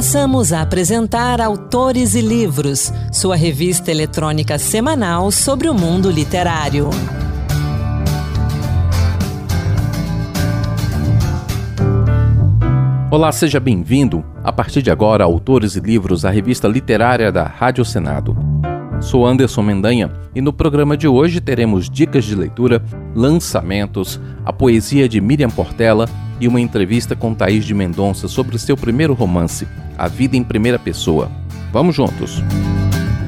Passamos 0.00 0.50
a 0.50 0.62
apresentar 0.62 1.42
Autores 1.42 2.14
e 2.14 2.22
Livros, 2.22 2.90
sua 3.12 3.36
revista 3.36 3.90
eletrônica 3.90 4.58
semanal 4.58 5.30
sobre 5.30 5.68
o 5.68 5.74
mundo 5.74 6.10
literário. 6.10 6.88
Olá, 13.10 13.30
seja 13.30 13.60
bem-vindo. 13.60 14.24
A 14.42 14.50
partir 14.50 14.80
de 14.80 14.90
agora, 14.90 15.24
Autores 15.24 15.76
e 15.76 15.80
Livros, 15.80 16.24
a 16.24 16.30
revista 16.30 16.66
literária 16.66 17.30
da 17.30 17.44
Rádio 17.44 17.84
Senado. 17.84 18.34
Sou 19.02 19.26
Anderson 19.26 19.60
Mendanha 19.60 20.10
e 20.34 20.40
no 20.40 20.50
programa 20.50 20.96
de 20.96 21.06
hoje 21.06 21.42
teremos 21.42 21.90
dicas 21.90 22.24
de 22.24 22.34
leitura, 22.34 22.82
lançamentos, 23.14 24.18
a 24.46 24.50
poesia 24.50 25.06
de 25.06 25.20
Miriam 25.20 25.50
Portela 25.50 26.08
e 26.40 26.48
uma 26.48 26.60
entrevista 26.60 27.14
com 27.14 27.34
Thaís 27.34 27.64
de 27.64 27.74
Mendonça 27.74 28.26
sobre 28.26 28.58
seu 28.58 28.76
primeiro 28.76 29.12
romance, 29.12 29.68
A 29.98 30.08
Vida 30.08 30.36
em 30.36 30.42
Primeira 30.42 30.78
Pessoa. 30.78 31.30
Vamos 31.70 31.94
juntos! 31.94 32.42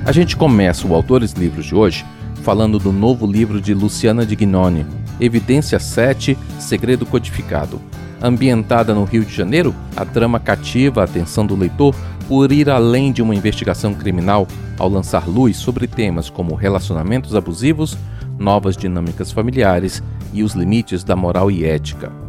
A 0.04 0.10
gente 0.10 0.36
começa 0.36 0.86
o 0.86 0.94
Autores 0.94 1.32
Livros 1.32 1.66
de 1.66 1.74
hoje 1.74 2.04
falando 2.42 2.78
do 2.78 2.92
novo 2.92 3.24
livro 3.24 3.60
de 3.60 3.72
Luciana 3.72 4.26
Dignoni, 4.26 4.84
Evidência 5.20 5.78
7 5.78 6.36
Segredo 6.58 7.06
Codificado. 7.06 7.80
Ambientada 8.20 8.94
no 8.94 9.04
Rio 9.04 9.24
de 9.24 9.34
Janeiro, 9.34 9.74
a 9.96 10.04
trama 10.04 10.40
cativa 10.40 11.00
a 11.00 11.04
atenção 11.04 11.46
do 11.46 11.54
leitor 11.54 11.94
por 12.28 12.50
ir 12.50 12.70
além 12.70 13.12
de 13.12 13.20
uma 13.20 13.34
investigação 13.34 13.94
criminal 13.94 14.46
ao 14.78 14.88
lançar 14.88 15.28
luz 15.28 15.56
sobre 15.56 15.86
temas 15.86 16.30
como 16.30 16.54
relacionamentos 16.54 17.34
abusivos, 17.36 17.96
novas 18.38 18.76
dinâmicas 18.76 19.30
familiares 19.30 20.02
e 20.32 20.42
os 20.42 20.54
limites 20.54 21.04
da 21.04 21.14
moral 21.14 21.50
e 21.50 21.64
ética. 21.64 22.21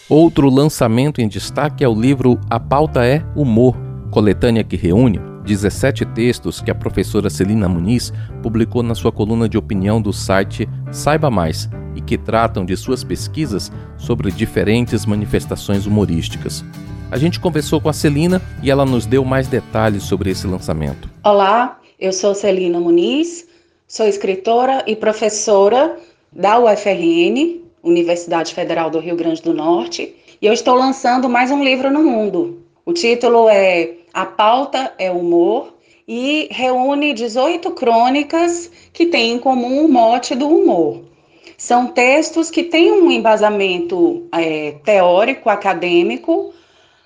Outro 0.08 0.50
lançamento 0.50 1.22
em 1.22 1.28
destaque 1.28 1.84
é 1.84 1.88
o 1.88 1.94
livro 1.94 2.40
A 2.50 2.60
Pauta 2.60 3.06
é 3.06 3.24
Humor, 3.36 3.76
coletânea 4.12 4.64
que 4.64 4.76
reúne 4.76 5.20
17 5.46 6.06
textos 6.08 6.62
que 6.62 6.72
a 6.72 6.76
professora 6.76 7.30
Celina 7.30 7.70
Muniz 7.70 8.12
publicou 8.42 8.84
na 8.84 8.96
sua 8.96 9.12
coluna 9.12 9.48
de 9.48 9.58
opinião 9.58 10.02
do 10.02 10.12
site 10.12 10.68
Saiba 10.92 11.30
Mais 11.30 11.70
e 12.00 12.02
que 12.02 12.18
tratam 12.18 12.66
de 12.66 12.78
suas 12.78 13.04
pesquisas 13.04 13.70
sobre 13.98 14.32
diferentes 14.32 15.06
manifestações 15.06 15.86
humorísticas. 15.86 16.64
A 17.12 17.18
gente 17.18 17.40
conversou 17.40 17.82
com 17.82 17.90
a 17.90 17.94
Celina 17.94 18.42
e 18.64 18.72
ela 18.72 18.86
nos 18.86 19.06
deu 19.06 19.26
mais 19.26 19.48
detalhes 19.48 20.04
sobre 20.04 20.32
esse 20.32 20.48
lançamento. 20.48 21.10
Olá, 21.24 21.78
eu 22.00 22.14
sou 22.14 22.34
Celina 22.34 22.80
Muniz, 22.80 23.50
Sou 23.90 24.06
escritora 24.06 24.84
e 24.86 24.96
professora 24.96 25.98
da 26.32 26.60
UFRN, 26.60 27.60
Universidade 27.84 28.54
Federal 28.54 28.92
do 28.92 29.00
Rio 29.00 29.16
Grande 29.16 29.42
do 29.42 29.52
Norte, 29.52 30.16
e 30.40 30.46
eu 30.46 30.54
estou 30.54 30.76
lançando 30.76 31.28
mais 31.28 31.50
um 31.50 31.64
livro 31.64 31.90
no 31.90 32.04
mundo. 32.04 32.62
O 32.86 32.94
título 32.94 33.50
é 33.50 33.96
A 34.14 34.28
Pauta 34.28 34.94
é 35.00 35.10
Humor 35.10 35.74
e 36.08 36.48
reúne 36.52 37.16
18 37.16 37.72
crônicas 37.72 38.72
que 38.94 39.08
têm 39.08 39.34
em 39.34 39.40
comum 39.40 39.86
o 39.86 39.92
mote 39.92 40.36
do 40.36 40.48
humor. 40.48 41.09
São 41.58 41.88
textos 41.88 42.50
que 42.50 42.64
têm 42.64 42.92
um 42.92 43.12
embasamento 43.12 44.28
é, 44.32 44.76
teórico, 44.84 45.50
acadêmico, 45.50 46.54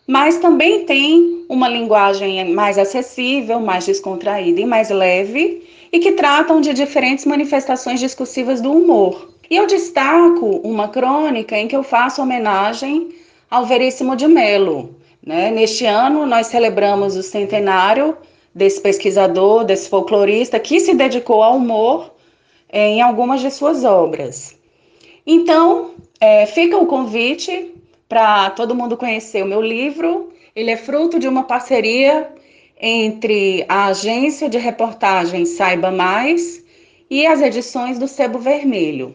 mas 0.08 0.38
também 0.38 0.86
tem 0.86 1.46
uma 1.50 1.68
linguagem 1.68 2.54
mais 2.54 2.78
acessível, 2.78 3.60
mais 3.60 3.86
descontraída 3.86 4.62
e 4.62 4.66
mais 4.66 4.90
leve, 4.90 5.68
e 5.92 6.00
que 6.00 6.14
tratam 6.14 6.60
de 6.60 6.74
diferentes 6.74 7.26
manifestações 7.26 8.00
discursivas 8.00 8.60
do 8.60 8.72
humor. 8.72 9.30
E 9.50 9.56
eu 9.56 9.68
destaco 9.68 10.46
uma 10.64 10.88
crônica 10.88 11.58
em 11.58 11.68
que 11.68 11.76
eu 11.76 11.84
faço 11.84 12.22
homenagem 12.22 13.10
ao 13.50 13.66
Veríssimo 13.66 14.16
de 14.16 14.28
Melo. 14.28 14.96
Né? 15.26 15.52
Neste 15.52 15.86
ano, 15.86 16.26
nós 16.26 16.48
celebramos 16.48 17.16
o 17.16 17.24
centenário 17.24 18.18
desse 18.54 18.82
pesquisador, 18.82 19.64
desse 19.64 19.90
folclorista, 19.90 20.60
que 20.60 20.80
se 20.80 20.94
dedicou 20.94 21.44
ao 21.44 21.58
humor 21.58 22.13
em 22.74 23.02
algumas 23.02 23.40
de 23.40 23.50
suas 23.52 23.86
obras. 23.86 24.58
Então, 25.26 25.94
é, 26.20 26.46
fica 26.48 26.76
o 26.76 26.88
convite 26.88 27.74
para 28.10 28.50
todo 28.50 28.76
mundo 28.76 28.98
conhecer 28.98 29.42
o 29.44 29.48
meu 29.48 29.62
livro. 29.62 30.34
Ele 30.56 30.72
é 30.72 30.78
fruto 30.78 31.20
de 31.20 31.28
uma 31.28 31.44
parceria 31.44 32.34
entre 32.82 33.64
a 33.70 33.86
agência 33.86 34.50
de 34.50 34.58
reportagem 34.58 35.46
Saiba 35.46 35.92
Mais 35.92 36.66
e 37.10 37.26
as 37.28 37.42
edições 37.42 38.00
do 38.00 38.08
Sebo 38.08 38.40
Vermelho. 38.40 39.14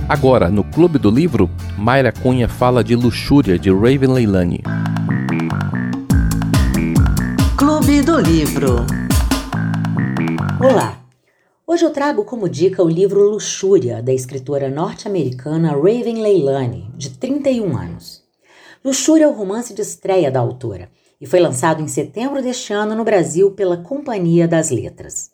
Agora, 0.08 0.50
no 0.50 0.64
Clube 0.64 0.98
do 0.98 1.12
Livro, 1.12 1.50
Mayra 1.78 2.12
Cunha 2.12 2.48
fala 2.48 2.84
de 2.84 2.96
Luxúria, 2.96 3.58
de 3.58 3.72
Raven 3.72 4.12
Leilani. 4.12 4.62
Clube 7.70 8.02
do 8.02 8.20
Livro 8.20 8.78
Olá, 10.60 11.00
Hoje 11.68 11.86
eu 11.86 11.92
trago 11.92 12.26
como 12.26 12.50
dica 12.50 12.84
o 12.84 12.90
livro 12.90 13.30
Luxúria, 13.30 14.02
da 14.02 14.12
escritora 14.12 14.72
norte-americana 14.72 15.74
Raven 15.74 16.20
Leilani, 16.20 16.92
de 16.98 17.12
31 17.12 17.78
anos. 17.78 18.24
Luxúria 18.84 19.26
é 19.26 19.28
o 19.28 19.34
romance 19.34 19.72
de 19.72 19.84
estreia 19.84 20.32
da 20.32 20.40
autora 20.40 20.90
e 21.22 21.28
foi 21.28 21.40
lançado 21.40 21.80
em 21.80 21.88
setembro 21.88 22.42
deste 22.42 22.74
ano 22.74 22.96
no 22.96 23.04
Brasil 23.04 23.52
pela 23.52 23.78
Companhia 23.78 24.48
das 24.48 24.72
Letras. 24.72 25.30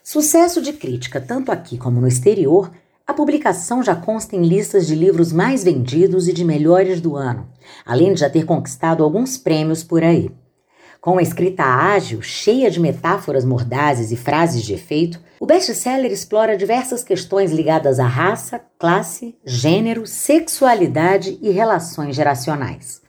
Sucesso 0.00 0.62
de 0.62 0.74
crítica 0.74 1.20
tanto 1.20 1.50
aqui 1.50 1.76
como 1.76 2.00
no 2.00 2.06
exterior, 2.06 2.70
a 3.04 3.12
publicação 3.12 3.82
já 3.82 3.96
consta 3.96 4.36
em 4.36 4.46
listas 4.46 4.86
de 4.86 4.94
livros 4.94 5.32
mais 5.32 5.64
vendidos 5.64 6.28
e 6.28 6.32
de 6.32 6.44
melhores 6.44 7.00
do 7.00 7.16
ano, 7.16 7.48
além 7.84 8.14
de 8.14 8.20
já 8.20 8.30
ter 8.30 8.46
conquistado 8.46 9.02
alguns 9.02 9.36
prêmios 9.36 9.82
por 9.82 10.04
aí. 10.04 10.30
Com 11.04 11.12
uma 11.12 11.22
escrita 11.22 11.62
ágil, 11.64 12.22
cheia 12.22 12.70
de 12.70 12.80
metáforas 12.80 13.44
mordazes 13.44 14.10
e 14.10 14.16
frases 14.16 14.62
de 14.62 14.72
efeito, 14.72 15.20
o 15.38 15.44
best-seller 15.44 16.10
explora 16.10 16.56
diversas 16.56 17.04
questões 17.04 17.52
ligadas 17.52 18.00
à 18.00 18.06
raça, 18.06 18.62
classe, 18.78 19.36
gênero, 19.44 20.06
sexualidade 20.06 21.38
e 21.42 21.50
relações 21.50 22.16
geracionais. 22.16 23.02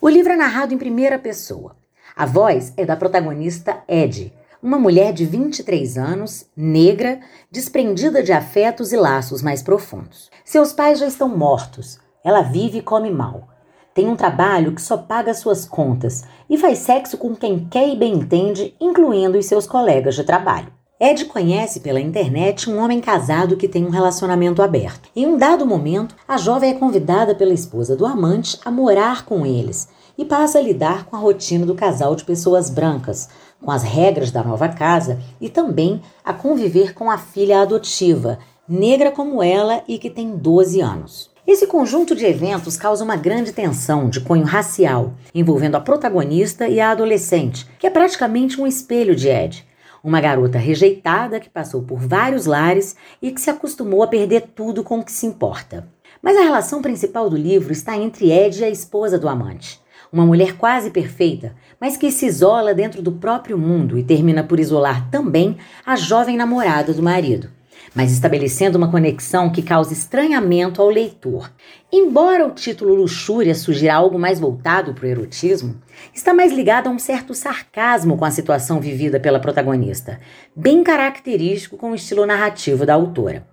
O 0.00 0.08
livro 0.08 0.32
é 0.32 0.36
narrado 0.36 0.72
em 0.72 0.78
primeira 0.78 1.18
pessoa. 1.18 1.76
A 2.16 2.24
voz 2.24 2.72
é 2.74 2.86
da 2.86 2.96
protagonista 2.96 3.82
Ed, 3.86 4.32
uma 4.62 4.78
mulher 4.78 5.12
de 5.12 5.26
23 5.26 5.98
anos, 5.98 6.46
negra, 6.56 7.20
desprendida 7.50 8.22
de 8.22 8.32
afetos 8.32 8.94
e 8.94 8.96
laços 8.96 9.42
mais 9.42 9.62
profundos. 9.62 10.30
Seus 10.42 10.72
pais 10.72 10.98
já 10.98 11.06
estão 11.06 11.28
mortos. 11.28 11.98
Ela 12.24 12.40
vive 12.40 12.78
e 12.78 12.82
come 12.82 13.10
mal. 13.10 13.49
Tem 13.92 14.08
um 14.08 14.16
trabalho 14.16 14.72
que 14.72 14.80
só 14.80 14.96
paga 14.96 15.34
suas 15.34 15.64
contas 15.64 16.24
e 16.48 16.56
faz 16.56 16.78
sexo 16.78 17.18
com 17.18 17.34
quem 17.34 17.66
quer 17.68 17.88
e 17.88 17.96
bem 17.96 18.14
entende, 18.14 18.74
incluindo 18.80 19.36
os 19.36 19.46
seus 19.46 19.66
colegas 19.66 20.14
de 20.14 20.22
trabalho. 20.22 20.72
Ed 21.02 21.24
conhece 21.24 21.80
pela 21.80 21.98
internet 21.98 22.68
um 22.68 22.78
homem 22.78 23.00
casado 23.00 23.56
que 23.56 23.66
tem 23.66 23.86
um 23.86 23.90
relacionamento 23.90 24.62
aberto. 24.62 25.08
Em 25.16 25.26
um 25.26 25.38
dado 25.38 25.64
momento, 25.64 26.14
a 26.28 26.36
jovem 26.36 26.70
é 26.70 26.74
convidada 26.74 27.34
pela 27.34 27.54
esposa 27.54 27.96
do 27.96 28.04
amante 28.04 28.60
a 28.64 28.70
morar 28.70 29.24
com 29.24 29.46
eles 29.46 29.88
e 30.18 30.26
passa 30.26 30.58
a 30.58 30.62
lidar 30.62 31.06
com 31.06 31.16
a 31.16 31.18
rotina 31.18 31.64
do 31.64 31.74
casal 31.74 32.14
de 32.14 32.24
pessoas 32.24 32.68
brancas, 32.68 33.30
com 33.62 33.70
as 33.70 33.82
regras 33.82 34.30
da 34.30 34.44
nova 34.44 34.68
casa 34.68 35.18
e 35.40 35.48
também 35.48 36.02
a 36.22 36.34
conviver 36.34 36.92
com 36.92 37.10
a 37.10 37.16
filha 37.16 37.62
adotiva, 37.62 38.38
negra 38.68 39.10
como 39.10 39.42
ela 39.42 39.82
e 39.88 39.98
que 39.98 40.10
tem 40.10 40.36
12 40.36 40.82
anos. 40.82 41.29
Esse 41.50 41.66
conjunto 41.66 42.14
de 42.14 42.24
eventos 42.24 42.76
causa 42.76 43.02
uma 43.02 43.16
grande 43.16 43.52
tensão 43.52 44.08
de 44.08 44.20
cunho 44.20 44.44
racial, 44.44 45.14
envolvendo 45.34 45.74
a 45.74 45.80
protagonista 45.80 46.68
e 46.68 46.78
a 46.78 46.92
adolescente, 46.92 47.66
que 47.76 47.88
é 47.88 47.90
praticamente 47.90 48.60
um 48.60 48.68
espelho 48.68 49.16
de 49.16 49.26
Ed. 49.28 49.66
Uma 50.00 50.20
garota 50.20 50.58
rejeitada 50.58 51.40
que 51.40 51.50
passou 51.50 51.82
por 51.82 51.98
vários 51.98 52.46
lares 52.46 52.94
e 53.20 53.32
que 53.32 53.40
se 53.40 53.50
acostumou 53.50 54.04
a 54.04 54.06
perder 54.06 54.42
tudo 54.54 54.84
com 54.84 55.00
o 55.00 55.04
que 55.04 55.10
se 55.10 55.26
importa. 55.26 55.88
Mas 56.22 56.36
a 56.36 56.42
relação 56.42 56.80
principal 56.80 57.28
do 57.28 57.36
livro 57.36 57.72
está 57.72 57.96
entre 57.96 58.30
Ed 58.30 58.60
e 58.60 58.64
a 58.64 58.70
esposa 58.70 59.18
do 59.18 59.28
amante 59.28 59.80
uma 60.12 60.26
mulher 60.26 60.56
quase 60.56 60.90
perfeita, 60.90 61.54
mas 61.80 61.96
que 61.96 62.10
se 62.10 62.26
isola 62.26 62.74
dentro 62.74 63.00
do 63.00 63.12
próprio 63.12 63.56
mundo 63.56 63.96
e 63.96 64.02
termina 64.02 64.42
por 64.42 64.58
isolar 64.58 65.08
também 65.08 65.56
a 65.86 65.94
jovem 65.94 66.36
namorada 66.36 66.92
do 66.92 67.00
marido, 67.02 67.48
mas 67.94 68.12
estabelecendo 68.12 68.78
uma 68.78 68.90
conexão 68.90 69.50
que 69.50 69.62
causa 69.62 69.92
estranhamento 69.92 70.80
ao 70.80 70.88
leitor. 70.88 71.52
Embora 71.92 72.46
o 72.46 72.52
título 72.52 72.94
Luxúria 72.94 73.54
sugira 73.54 73.94
algo 73.94 74.18
mais 74.18 74.38
voltado 74.38 74.94
para 74.94 75.06
o 75.06 75.08
erotismo, 75.08 75.80
está 76.14 76.32
mais 76.32 76.52
ligado 76.52 76.86
a 76.86 76.90
um 76.90 76.98
certo 76.98 77.34
sarcasmo 77.34 78.16
com 78.16 78.24
a 78.24 78.30
situação 78.30 78.80
vivida 78.80 79.18
pela 79.18 79.40
protagonista, 79.40 80.20
bem 80.54 80.84
característico 80.84 81.76
com 81.76 81.90
o 81.90 81.94
estilo 81.94 82.26
narrativo 82.26 82.86
da 82.86 82.94
autora. 82.94 83.46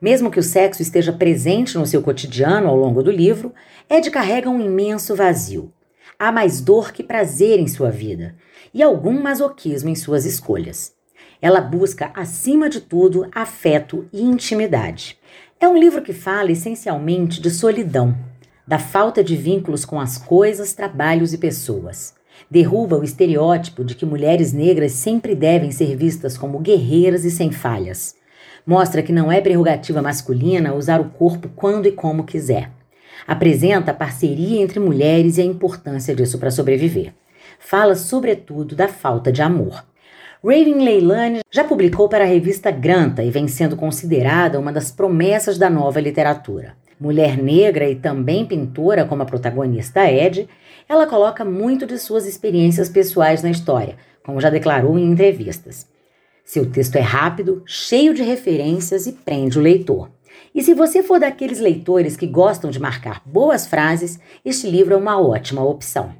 Mesmo 0.00 0.30
que 0.30 0.38
o 0.38 0.42
sexo 0.42 0.80
esteja 0.80 1.12
presente 1.12 1.76
no 1.76 1.86
seu 1.86 2.02
cotidiano 2.02 2.68
ao 2.68 2.76
longo 2.76 3.02
do 3.02 3.10
livro, 3.10 3.52
Ed 3.90 4.10
carrega 4.10 4.48
um 4.48 4.60
imenso 4.60 5.16
vazio. 5.16 5.72
Há 6.18 6.30
mais 6.30 6.60
dor 6.60 6.92
que 6.92 7.02
prazer 7.02 7.58
em 7.58 7.66
sua 7.66 7.90
vida 7.90 8.36
e 8.72 8.82
algum 8.82 9.20
masoquismo 9.20 9.88
em 9.88 9.94
suas 9.94 10.24
escolhas. 10.24 10.97
Ela 11.40 11.60
busca, 11.60 12.10
acima 12.14 12.68
de 12.68 12.80
tudo, 12.80 13.28
afeto 13.32 14.06
e 14.12 14.22
intimidade. 14.22 15.16
É 15.60 15.68
um 15.68 15.76
livro 15.76 16.02
que 16.02 16.12
fala 16.12 16.50
essencialmente 16.50 17.40
de 17.40 17.50
solidão, 17.50 18.16
da 18.66 18.78
falta 18.78 19.22
de 19.22 19.36
vínculos 19.36 19.84
com 19.84 20.00
as 20.00 20.18
coisas, 20.18 20.72
trabalhos 20.72 21.32
e 21.32 21.38
pessoas. 21.38 22.14
Derruba 22.50 22.98
o 22.98 23.04
estereótipo 23.04 23.84
de 23.84 23.94
que 23.94 24.06
mulheres 24.06 24.52
negras 24.52 24.92
sempre 24.92 25.34
devem 25.34 25.70
ser 25.70 25.96
vistas 25.96 26.36
como 26.36 26.58
guerreiras 26.58 27.24
e 27.24 27.30
sem 27.30 27.50
falhas. 27.50 28.16
Mostra 28.66 29.02
que 29.02 29.12
não 29.12 29.32
é 29.32 29.40
prerrogativa 29.40 30.02
masculina 30.02 30.74
usar 30.74 31.00
o 31.00 31.10
corpo 31.10 31.48
quando 31.56 31.86
e 31.86 31.92
como 31.92 32.24
quiser. 32.24 32.70
Apresenta 33.26 33.92
a 33.92 33.94
parceria 33.94 34.60
entre 34.60 34.78
mulheres 34.78 35.38
e 35.38 35.40
a 35.40 35.44
importância 35.44 36.14
disso 36.14 36.38
para 36.38 36.50
sobreviver. 36.50 37.14
Fala, 37.58 37.94
sobretudo, 37.94 38.76
da 38.76 38.86
falta 38.86 39.32
de 39.32 39.42
amor. 39.42 39.87
Raven 40.42 40.84
Leilani 40.84 41.40
já 41.50 41.64
publicou 41.64 42.08
para 42.08 42.22
a 42.22 42.26
revista 42.26 42.70
Granta 42.70 43.24
e 43.24 43.30
vem 43.30 43.48
sendo 43.48 43.76
considerada 43.76 44.60
uma 44.60 44.72
das 44.72 44.92
promessas 44.92 45.58
da 45.58 45.68
nova 45.68 46.00
literatura. 46.00 46.76
Mulher 47.00 47.36
negra 47.36 47.88
e 47.88 47.96
também 47.96 48.46
pintora, 48.46 49.04
como 49.04 49.22
a 49.22 49.26
protagonista 49.26 50.08
Ed, 50.08 50.48
ela 50.88 51.08
coloca 51.08 51.44
muito 51.44 51.86
de 51.86 51.98
suas 51.98 52.24
experiências 52.24 52.88
pessoais 52.88 53.42
na 53.42 53.50
história, 53.50 53.96
como 54.24 54.40
já 54.40 54.48
declarou 54.48 54.96
em 54.96 55.10
entrevistas. 55.10 55.88
Seu 56.44 56.70
texto 56.70 56.94
é 56.94 57.00
rápido, 57.00 57.64
cheio 57.66 58.14
de 58.14 58.22
referências 58.22 59.08
e 59.08 59.12
prende 59.12 59.58
o 59.58 59.62
leitor. 59.62 60.08
E 60.54 60.62
se 60.62 60.72
você 60.72 61.02
for 61.02 61.18
daqueles 61.18 61.58
leitores 61.58 62.16
que 62.16 62.28
gostam 62.28 62.70
de 62.70 62.78
marcar 62.78 63.22
boas 63.26 63.66
frases, 63.66 64.20
este 64.44 64.70
livro 64.70 64.94
é 64.94 64.96
uma 64.96 65.20
ótima 65.20 65.64
opção. 65.64 66.14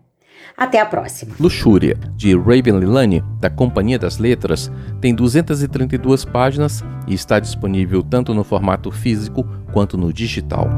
Até 0.59 0.81
a 0.81 0.87
próxima. 0.87 1.37
Luxúria, 1.39 1.97
de 2.17 2.37
Raven 2.37 2.81
Lilani, 2.81 3.23
da 3.39 3.49
Companhia 3.49 3.97
das 3.97 4.19
Letras, 4.19 4.73
tem 5.01 5.15
232 5.15 6.25
páginas 6.25 6.83
e 7.07 7.15
está 7.15 7.39
disponível 7.39 8.03
tanto 8.03 8.35
no 8.35 8.43
formato 8.43 8.91
físico 8.91 9.47
quanto 9.73 9.97
no 9.97 10.13
digital. 10.13 10.69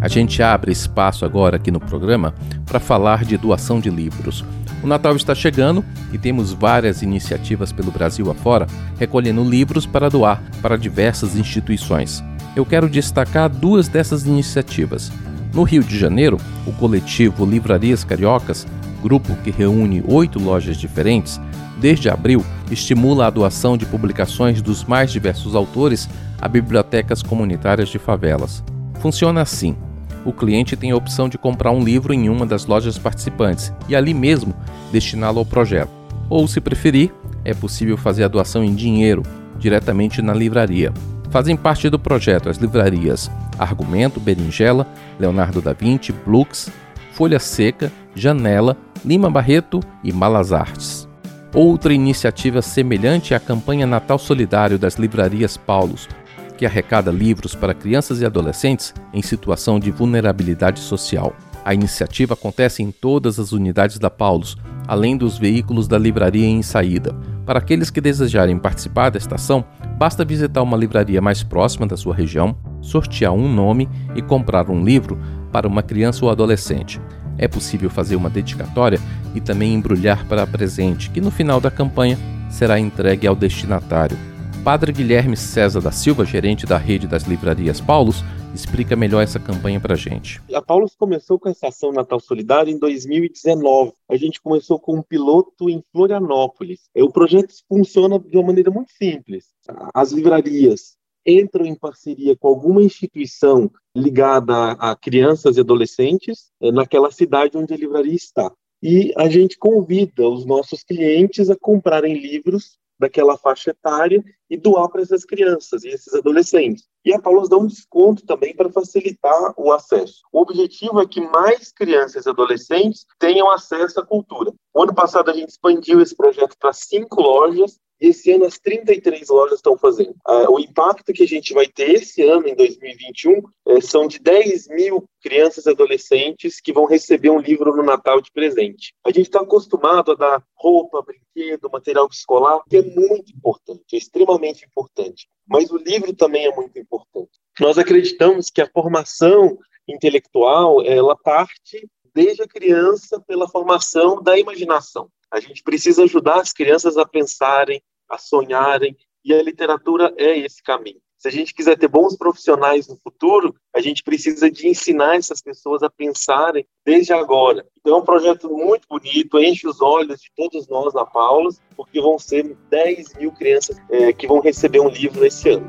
A 0.00 0.06
gente 0.06 0.40
abre 0.44 0.70
espaço 0.70 1.24
agora 1.24 1.56
aqui 1.56 1.72
no 1.72 1.80
programa 1.80 2.32
para 2.64 2.78
falar 2.78 3.24
de 3.24 3.36
doação 3.36 3.80
de 3.80 3.90
livros. 3.90 4.44
O 4.80 4.86
Natal 4.86 5.16
está 5.16 5.34
chegando 5.34 5.84
e 6.12 6.18
temos 6.18 6.52
várias 6.52 7.02
iniciativas 7.02 7.72
pelo 7.72 7.90
Brasil 7.90 8.30
afora 8.30 8.68
recolhendo 8.96 9.42
livros 9.42 9.86
para 9.86 10.08
doar 10.08 10.40
para 10.62 10.78
diversas 10.78 11.34
instituições. 11.34 12.22
Eu 12.54 12.64
quero 12.64 12.88
destacar 12.88 13.48
duas 13.48 13.88
dessas 13.88 14.24
iniciativas. 14.24 15.10
No 15.54 15.62
Rio 15.62 15.84
de 15.84 15.96
Janeiro, 15.96 16.36
o 16.66 16.72
coletivo 16.72 17.46
Livrarias 17.46 18.02
Cariocas, 18.02 18.66
grupo 19.00 19.36
que 19.36 19.52
reúne 19.52 20.02
oito 20.08 20.40
lojas 20.40 20.76
diferentes, 20.76 21.40
desde 21.80 22.10
abril 22.10 22.44
estimula 22.72 23.28
a 23.28 23.30
doação 23.30 23.76
de 23.76 23.86
publicações 23.86 24.60
dos 24.60 24.82
mais 24.82 25.12
diversos 25.12 25.54
autores 25.54 26.08
a 26.40 26.48
bibliotecas 26.48 27.22
comunitárias 27.22 27.88
de 27.88 28.00
favelas. 28.00 28.64
Funciona 28.98 29.42
assim: 29.42 29.76
o 30.24 30.32
cliente 30.32 30.76
tem 30.76 30.90
a 30.90 30.96
opção 30.96 31.28
de 31.28 31.38
comprar 31.38 31.70
um 31.70 31.84
livro 31.84 32.12
em 32.12 32.28
uma 32.28 32.44
das 32.44 32.66
lojas 32.66 32.98
participantes 32.98 33.72
e 33.88 33.94
ali 33.94 34.12
mesmo 34.12 34.52
destiná-lo 34.90 35.38
ao 35.38 35.46
projeto. 35.46 35.90
Ou, 36.28 36.48
se 36.48 36.60
preferir, 36.60 37.12
é 37.44 37.54
possível 37.54 37.96
fazer 37.96 38.24
a 38.24 38.28
doação 38.28 38.64
em 38.64 38.74
dinheiro 38.74 39.22
diretamente 39.56 40.20
na 40.20 40.34
livraria. 40.34 40.92
Fazem 41.34 41.56
parte 41.56 41.90
do 41.90 41.98
projeto 41.98 42.48
as 42.48 42.58
livrarias 42.58 43.28
Argumento, 43.58 44.20
Berinjela, 44.20 44.86
Leonardo 45.18 45.60
da 45.60 45.72
Vinci, 45.72 46.12
Blux, 46.12 46.70
Folha 47.10 47.40
Seca, 47.40 47.90
Janela, 48.14 48.76
Lima 49.04 49.28
Barreto 49.28 49.80
e 50.04 50.12
Malas 50.12 50.52
Artes. 50.52 51.08
Outra 51.52 51.92
iniciativa 51.92 52.62
semelhante 52.62 53.34
é 53.34 53.36
a 53.36 53.40
campanha 53.40 53.84
Natal 53.84 54.16
Solidário 54.16 54.78
das 54.78 54.94
Livrarias 54.94 55.56
Paulos, 55.56 56.08
que 56.56 56.64
arrecada 56.64 57.10
livros 57.10 57.56
para 57.56 57.74
crianças 57.74 58.20
e 58.20 58.24
adolescentes 58.24 58.94
em 59.12 59.20
situação 59.20 59.80
de 59.80 59.90
vulnerabilidade 59.90 60.78
social. 60.78 61.34
A 61.64 61.72
iniciativa 61.72 62.34
acontece 62.34 62.82
em 62.82 62.90
todas 62.90 63.40
as 63.40 63.52
unidades 63.52 63.98
da 63.98 64.10
Paulus, 64.10 64.54
além 64.86 65.16
dos 65.16 65.38
veículos 65.38 65.88
da 65.88 65.96
livraria 65.96 66.46
em 66.46 66.62
saída. 66.62 67.16
Para 67.46 67.58
aqueles 67.58 67.88
que 67.88 68.02
desejarem 68.02 68.58
participar 68.58 69.10
desta 69.10 69.36
ação, 69.36 69.64
basta 69.98 70.26
visitar 70.26 70.60
uma 70.62 70.76
livraria 70.76 71.22
mais 71.22 71.42
próxima 71.42 71.86
da 71.86 71.96
sua 71.96 72.14
região, 72.14 72.54
sortear 72.82 73.32
um 73.32 73.50
nome 73.50 73.88
e 74.14 74.20
comprar 74.20 74.68
um 74.68 74.84
livro 74.84 75.18
para 75.50 75.66
uma 75.66 75.82
criança 75.82 76.22
ou 76.22 76.30
adolescente. 76.30 77.00
É 77.38 77.48
possível 77.48 77.88
fazer 77.88 78.16
uma 78.16 78.28
dedicatória 78.28 79.00
e 79.34 79.40
também 79.40 79.72
embrulhar 79.72 80.26
para 80.26 80.46
presente, 80.46 81.08
que 81.08 81.20
no 81.20 81.30
final 81.30 81.62
da 81.62 81.70
campanha 81.70 82.18
será 82.50 82.78
entregue 82.78 83.26
ao 83.26 83.34
destinatário. 83.34 84.33
Padre 84.64 84.92
Guilherme 84.92 85.36
César 85.36 85.82
da 85.82 85.92
Silva, 85.92 86.24
gerente 86.24 86.64
da 86.64 86.78
rede 86.78 87.06
das 87.06 87.24
livrarias 87.24 87.82
Paulos, 87.82 88.24
explica 88.54 88.96
melhor 88.96 89.20
essa 89.20 89.38
campanha 89.38 89.78
para 89.78 89.92
a 89.92 89.96
gente. 89.96 90.40
A 90.54 90.62
Paulos 90.62 90.96
começou 90.96 91.38
com 91.38 91.50
essa 91.50 91.68
ação 91.68 91.92
Natal 91.92 92.18
Solidário 92.18 92.72
em 92.72 92.78
2019. 92.78 93.92
A 94.08 94.16
gente 94.16 94.40
começou 94.40 94.80
com 94.80 94.96
um 94.96 95.02
piloto 95.02 95.68
em 95.68 95.84
Florianópolis. 95.92 96.88
O 96.96 97.12
projeto 97.12 97.52
funciona 97.68 98.18
de 98.18 98.38
uma 98.38 98.46
maneira 98.46 98.70
muito 98.70 98.90
simples. 98.92 99.48
As 99.92 100.12
livrarias 100.12 100.96
entram 101.26 101.66
em 101.66 101.74
parceria 101.74 102.34
com 102.34 102.48
alguma 102.48 102.82
instituição 102.82 103.70
ligada 103.94 104.72
a 104.78 104.96
crianças 104.96 105.58
e 105.58 105.60
adolescentes 105.60 106.50
eh, 106.62 106.72
naquela 106.72 107.10
cidade 107.10 107.58
onde 107.58 107.74
a 107.74 107.76
livraria 107.76 108.14
está. 108.14 108.50
E 108.82 109.12
a 109.14 109.28
gente 109.28 109.58
convida 109.58 110.26
os 110.26 110.46
nossos 110.46 110.82
clientes 110.82 111.50
a 111.50 111.56
comprarem 111.56 112.18
livros 112.18 112.78
daquela 112.98 113.36
faixa 113.36 113.70
etária 113.70 114.22
e 114.48 114.56
doar 114.56 114.88
para 114.88 115.02
essas 115.02 115.24
crianças 115.24 115.84
e 115.84 115.88
esses 115.88 116.12
adolescentes. 116.14 116.84
E 117.04 117.12
a 117.12 117.20
Paulus 117.20 117.48
dá 117.48 117.56
um 117.56 117.66
desconto 117.66 118.24
também 118.24 118.54
para 118.54 118.70
facilitar 118.70 119.54
o 119.56 119.72
acesso. 119.72 120.22
O 120.32 120.40
objetivo 120.40 121.00
é 121.00 121.06
que 121.06 121.20
mais 121.20 121.72
crianças 121.72 122.24
e 122.24 122.30
adolescentes 122.30 123.04
tenham 123.18 123.50
acesso 123.50 124.00
à 124.00 124.06
cultura. 124.06 124.52
O 124.72 124.82
ano 124.82 124.94
passado 124.94 125.30
a 125.30 125.34
gente 125.34 125.50
expandiu 125.50 126.00
esse 126.00 126.16
projeto 126.16 126.56
para 126.58 126.72
cinco 126.72 127.20
lojas 127.20 127.78
esse 128.00 128.32
ano 128.32 128.44
as 128.44 128.58
33 128.58 129.28
lojas 129.28 129.56
estão 129.56 129.76
fazendo. 129.78 130.14
Uh, 130.26 130.50
o 130.50 130.60
impacto 130.60 131.12
que 131.12 131.22
a 131.22 131.26
gente 131.26 131.52
vai 131.54 131.66
ter 131.66 131.90
esse 131.90 132.22
ano, 132.22 132.48
em 132.48 132.54
2021, 132.54 133.42
é, 133.68 133.80
são 133.80 134.06
de 134.06 134.18
10 134.18 134.68
mil 134.68 135.08
crianças 135.22 135.66
e 135.66 135.70
adolescentes 135.70 136.60
que 136.60 136.72
vão 136.72 136.86
receber 136.86 137.30
um 137.30 137.38
livro 137.38 137.74
no 137.74 137.82
Natal 137.82 138.20
de 138.20 138.30
presente. 138.32 138.92
A 139.04 139.10
gente 139.10 139.26
está 139.26 139.40
acostumado 139.40 140.12
a 140.12 140.14
dar 140.14 140.44
roupa, 140.54 141.02
brinquedo, 141.02 141.70
material 141.70 142.08
escolar, 142.10 142.60
que 142.68 142.76
é 142.76 142.82
muito 142.82 143.32
importante, 143.34 143.94
é 143.94 143.96
extremamente 143.96 144.64
importante. 144.64 145.26
Mas 145.46 145.70
o 145.70 145.76
livro 145.76 146.14
também 146.14 146.46
é 146.46 146.54
muito 146.54 146.78
importante. 146.78 147.32
Nós 147.60 147.78
acreditamos 147.78 148.50
que 148.50 148.60
a 148.60 148.70
formação 148.70 149.58
intelectual, 149.86 150.82
ela 150.84 151.16
parte 151.16 151.88
desde 152.14 152.42
a 152.42 152.48
criança 152.48 153.20
pela 153.20 153.48
formação 153.48 154.22
da 154.22 154.38
imaginação. 154.38 155.08
A 155.34 155.40
gente 155.40 155.64
precisa 155.64 156.04
ajudar 156.04 156.40
as 156.40 156.52
crianças 156.52 156.96
a 156.96 157.04
pensarem, 157.04 157.82
a 158.08 158.16
sonharem, 158.16 158.96
e 159.24 159.34
a 159.34 159.42
literatura 159.42 160.14
é 160.16 160.38
esse 160.38 160.62
caminho. 160.62 161.00
Se 161.18 161.26
a 161.26 161.30
gente 161.32 161.52
quiser 161.52 161.76
ter 161.76 161.88
bons 161.88 162.16
profissionais 162.16 162.86
no 162.86 162.96
futuro, 162.96 163.52
a 163.74 163.80
gente 163.80 164.04
precisa 164.04 164.48
de 164.48 164.68
ensinar 164.68 165.16
essas 165.16 165.42
pessoas 165.42 165.82
a 165.82 165.90
pensarem 165.90 166.64
desde 166.86 167.12
agora. 167.12 167.66
Então 167.80 167.96
é 167.96 167.98
um 167.98 168.04
projeto 168.04 168.48
muito 168.48 168.86
bonito, 168.88 169.40
enche 169.40 169.66
os 169.66 169.80
olhos 169.80 170.20
de 170.20 170.30
todos 170.36 170.68
nós 170.68 170.94
na 170.94 171.04
Paulus, 171.04 171.60
porque 171.76 172.00
vão 172.00 172.16
ser 172.16 172.56
10 172.70 173.14
mil 173.16 173.32
crianças 173.32 173.76
é, 173.90 174.12
que 174.12 174.28
vão 174.28 174.38
receber 174.38 174.78
um 174.78 174.88
livro 174.88 175.26
esse 175.26 175.50
ano. 175.50 175.66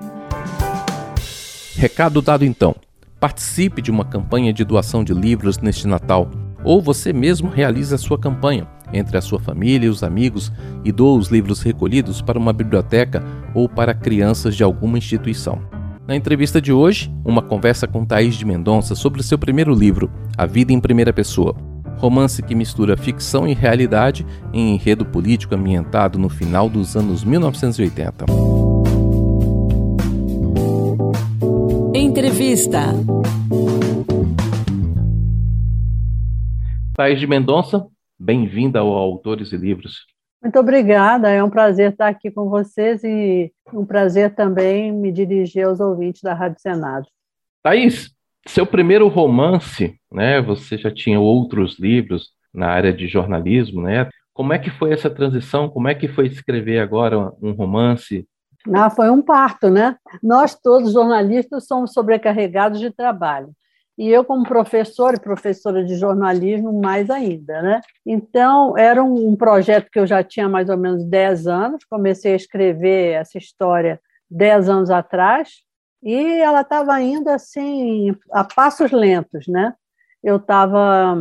Recado 1.75 2.21
dado 2.21 2.45
então. 2.45 2.75
Participe 3.19 3.81
de 3.81 3.89
uma 3.89 4.05
campanha 4.05 4.53
de 4.53 4.63
doação 4.63 5.03
de 5.03 5.13
livros 5.13 5.57
neste 5.57 5.87
Natal, 5.87 6.29
ou 6.63 6.79
você 6.83 7.11
mesmo 7.11 7.49
realize 7.49 7.95
a 7.95 7.97
sua 7.97 8.19
campanha 8.19 8.74
entre 8.93 9.17
a 9.17 9.21
sua 9.21 9.39
família 9.39 9.87
e 9.87 9.89
os 9.89 10.03
amigos 10.03 10.51
e 10.83 10.91
doa 10.91 11.17
os 11.17 11.29
livros 11.29 11.61
recolhidos 11.61 12.21
para 12.21 12.39
uma 12.39 12.53
biblioteca 12.53 13.23
ou 13.53 13.67
para 13.67 13.93
crianças 13.93 14.55
de 14.55 14.63
alguma 14.63 14.97
instituição. 14.97 15.59
Na 16.07 16.15
entrevista 16.15 16.61
de 16.61 16.71
hoje, 16.71 17.11
uma 17.25 17.41
conversa 17.41 17.87
com 17.87 18.05
Thaís 18.05 18.35
de 18.35 18.45
Mendonça 18.45 18.93
sobre 18.93 19.23
seu 19.23 19.39
primeiro 19.39 19.73
livro, 19.73 20.11
A 20.37 20.45
Vida 20.45 20.71
em 20.71 20.79
Primeira 20.79 21.11
Pessoa. 21.11 21.55
Romance 21.97 22.43
que 22.43 22.53
mistura 22.53 22.95
ficção 22.95 23.47
e 23.47 23.53
realidade 23.53 24.25
em 24.53 24.75
enredo 24.75 25.05
político 25.05 25.55
ambientado 25.55 26.19
no 26.19 26.29
final 26.29 26.69
dos 26.69 26.95
anos 26.95 27.23
1980. 27.23 28.25
Entrevista. 31.95 32.93
Thaís 36.93 37.19
de 37.19 37.25
Mendonça, 37.25 37.87
Bem-vinda 38.17 38.79
ao 38.79 38.87
Autores 38.93 39.51
e 39.51 39.57
Livros. 39.57 40.05
Muito 40.41 40.57
obrigada, 40.57 41.29
é 41.29 41.43
um 41.43 41.49
prazer 41.49 41.91
estar 41.91 42.07
aqui 42.07 42.31
com 42.31 42.49
vocês 42.49 43.03
e 43.03 43.51
um 43.73 43.85
prazer 43.85 44.33
também 44.35 44.91
me 44.91 45.11
dirigir 45.11 45.65
aos 45.65 45.79
ouvintes 45.79 46.21
da 46.21 46.33
Rádio 46.33 46.61
Senado. 46.61 47.07
Thaís, 47.61 48.11
seu 48.47 48.65
primeiro 48.65 49.07
romance, 49.07 49.99
né? 50.11 50.41
Você 50.41 50.77
já 50.77 50.93
tinha 50.93 51.19
outros 51.19 51.77
livros 51.79 52.29
na 52.53 52.67
área 52.67 52.93
de 52.93 53.07
jornalismo, 53.07 53.81
né? 53.81 54.07
Como 54.33 54.53
é 54.53 54.59
que 54.59 54.69
foi 54.69 54.93
essa 54.93 55.09
transição? 55.09 55.67
Como 55.67 55.87
é 55.87 55.95
que 55.95 56.07
foi 56.07 56.27
escrever 56.27 56.79
agora 56.79 57.33
um 57.41 57.51
romance? 57.51 58.25
Ah, 58.73 58.89
foi 58.89 59.09
um 59.09 59.21
parto, 59.21 59.69
né? 59.69 59.97
Nós 60.23 60.55
todos 60.55 60.93
jornalistas 60.93 61.67
somos 61.67 61.91
sobrecarregados 61.91 62.79
de 62.79 62.91
trabalho 62.91 63.49
e 63.97 64.09
eu 64.09 64.25
como 64.25 64.43
professora 64.43 65.15
e 65.15 65.19
professora 65.19 65.83
de 65.83 65.95
jornalismo 65.95 66.73
mais 66.81 67.09
ainda, 67.09 67.61
né? 67.61 67.81
Então, 68.05 68.77
era 68.77 69.03
um 69.03 69.35
projeto 69.35 69.89
que 69.89 69.99
eu 69.99 70.05
já 70.05 70.23
tinha 70.23 70.49
mais 70.49 70.69
ou 70.69 70.77
menos 70.77 71.05
10 71.05 71.47
anos, 71.47 71.85
comecei 71.85 72.33
a 72.33 72.37
escrever 72.37 73.13
essa 73.13 73.37
história 73.37 73.99
10 74.29 74.69
anos 74.69 74.89
atrás, 74.89 75.63
e 76.03 76.39
ela 76.39 76.61
estava 76.61 77.01
indo 77.01 77.29
assim, 77.29 78.15
a 78.31 78.43
passos 78.43 78.91
lentos, 78.91 79.47
né? 79.47 79.73
Eu 80.21 80.37
estava 80.37 81.15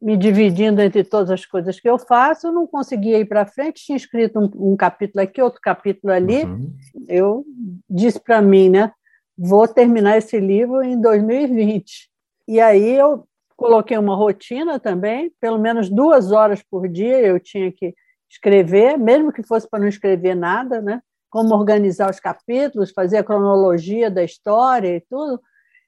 me 0.00 0.16
dividindo 0.16 0.80
entre 0.80 1.02
todas 1.02 1.30
as 1.30 1.44
coisas 1.44 1.80
que 1.80 1.88
eu 1.88 1.98
faço, 1.98 2.46
eu 2.46 2.52
não 2.52 2.66
conseguia 2.66 3.18
ir 3.18 3.24
para 3.24 3.46
frente, 3.46 3.84
tinha 3.84 3.96
escrito 3.96 4.38
um, 4.38 4.72
um, 4.72 4.76
capítulo 4.76 5.22
aqui, 5.22 5.42
outro 5.42 5.60
capítulo 5.60 6.12
ali, 6.12 6.44
uhum. 6.44 6.72
eu 7.08 7.44
disse 7.90 8.20
para 8.20 8.40
mim, 8.40 8.68
né? 8.68 8.92
Vou 9.38 9.68
terminar 9.68 10.18
esse 10.18 10.40
livro 10.40 10.82
em 10.82 11.00
2020. 11.00 12.10
E 12.48 12.60
aí 12.60 12.94
eu 12.94 13.24
coloquei 13.56 13.96
uma 13.96 14.16
rotina 14.16 14.80
também, 14.80 15.32
pelo 15.40 15.58
menos 15.58 15.88
duas 15.88 16.32
horas 16.32 16.62
por 16.62 16.88
dia 16.88 17.20
eu 17.20 17.38
tinha 17.38 17.70
que 17.70 17.94
escrever, 18.30 18.98
mesmo 18.98 19.32
que 19.32 19.42
fosse 19.42 19.68
para 19.68 19.80
não 19.80 19.88
escrever 19.88 20.34
nada, 20.34 20.80
né? 20.80 21.00
Como 21.30 21.54
organizar 21.54 22.10
os 22.10 22.20
capítulos, 22.20 22.90
fazer 22.90 23.18
a 23.18 23.24
cronologia 23.24 24.10
da 24.10 24.22
história 24.22 24.96
e 24.96 25.00
tudo. 25.00 25.40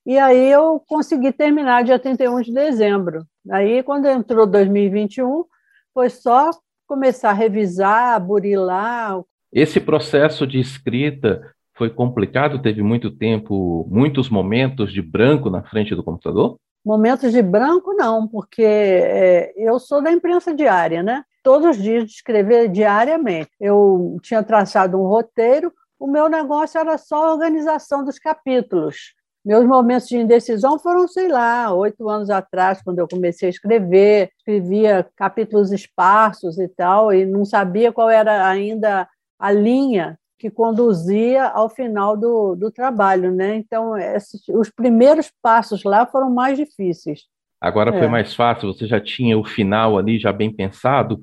E 0.06 0.18
aí 0.18 0.50
eu 0.50 0.82
consegui 0.86 1.32
terminar 1.32 1.84
dia 1.84 1.98
31 1.98 2.40
de 2.40 2.52
dezembro. 2.52 3.26
Aí, 3.50 3.82
quando 3.82 4.06
entrou 4.06 4.46
2021, 4.46 5.44
foi 5.92 6.08
só 6.08 6.50
começar 6.86 7.30
a 7.30 7.34
revisar, 7.34 8.20
burilar. 8.20 9.22
Esse 9.52 9.80
processo 9.80 10.46
de 10.46 10.58
escrita 10.58 11.54
foi 11.80 11.88
complicado? 11.88 12.60
Teve 12.60 12.82
muito 12.82 13.10
tempo, 13.10 13.88
muitos 13.90 14.28
momentos 14.28 14.92
de 14.92 15.00
branco 15.00 15.48
na 15.48 15.62
frente 15.62 15.94
do 15.94 16.04
computador? 16.04 16.58
Momentos 16.84 17.32
de 17.32 17.40
branco, 17.40 17.94
não, 17.94 18.28
porque 18.28 18.62
é, 18.62 19.54
eu 19.56 19.78
sou 19.78 20.02
da 20.02 20.12
imprensa 20.12 20.54
diária, 20.54 21.02
né? 21.02 21.24
Todos 21.42 21.70
os 21.70 21.82
dias 21.82 22.04
de 22.04 22.10
escrever 22.10 22.68
diariamente. 22.68 23.48
Eu 23.58 24.18
tinha 24.22 24.42
traçado 24.42 24.98
um 24.98 25.06
roteiro, 25.06 25.72
o 25.98 26.06
meu 26.06 26.28
negócio 26.28 26.78
era 26.78 26.98
só 26.98 27.24
a 27.24 27.32
organização 27.32 28.04
dos 28.04 28.18
capítulos. 28.18 29.14
Meus 29.42 29.64
momentos 29.64 30.06
de 30.06 30.18
indecisão 30.18 30.78
foram, 30.78 31.08
sei 31.08 31.28
lá, 31.28 31.72
oito 31.72 32.10
anos 32.10 32.28
atrás, 32.28 32.82
quando 32.82 32.98
eu 32.98 33.08
comecei 33.08 33.48
a 33.48 33.50
escrever, 33.50 34.28
escrevia 34.36 35.08
capítulos 35.16 35.72
esparsos 35.72 36.58
e 36.58 36.68
tal, 36.68 37.10
e 37.10 37.24
não 37.24 37.42
sabia 37.46 37.90
qual 37.90 38.10
era 38.10 38.46
ainda 38.46 39.08
a 39.38 39.50
linha 39.50 40.18
que 40.40 40.50
conduzia 40.50 41.48
ao 41.48 41.68
final 41.68 42.16
do, 42.16 42.56
do 42.56 42.70
trabalho, 42.70 43.30
né? 43.30 43.56
Então, 43.56 43.94
esses, 43.94 44.40
os 44.48 44.70
primeiros 44.70 45.30
passos 45.42 45.84
lá 45.84 46.06
foram 46.06 46.30
mais 46.30 46.56
difíceis. 46.56 47.26
Agora 47.60 47.92
foi 47.92 48.06
é. 48.06 48.08
mais 48.08 48.34
fácil, 48.34 48.72
você 48.72 48.86
já 48.86 48.98
tinha 48.98 49.38
o 49.38 49.44
final 49.44 49.98
ali 49.98 50.18
já 50.18 50.32
bem 50.32 50.50
pensado? 50.50 51.20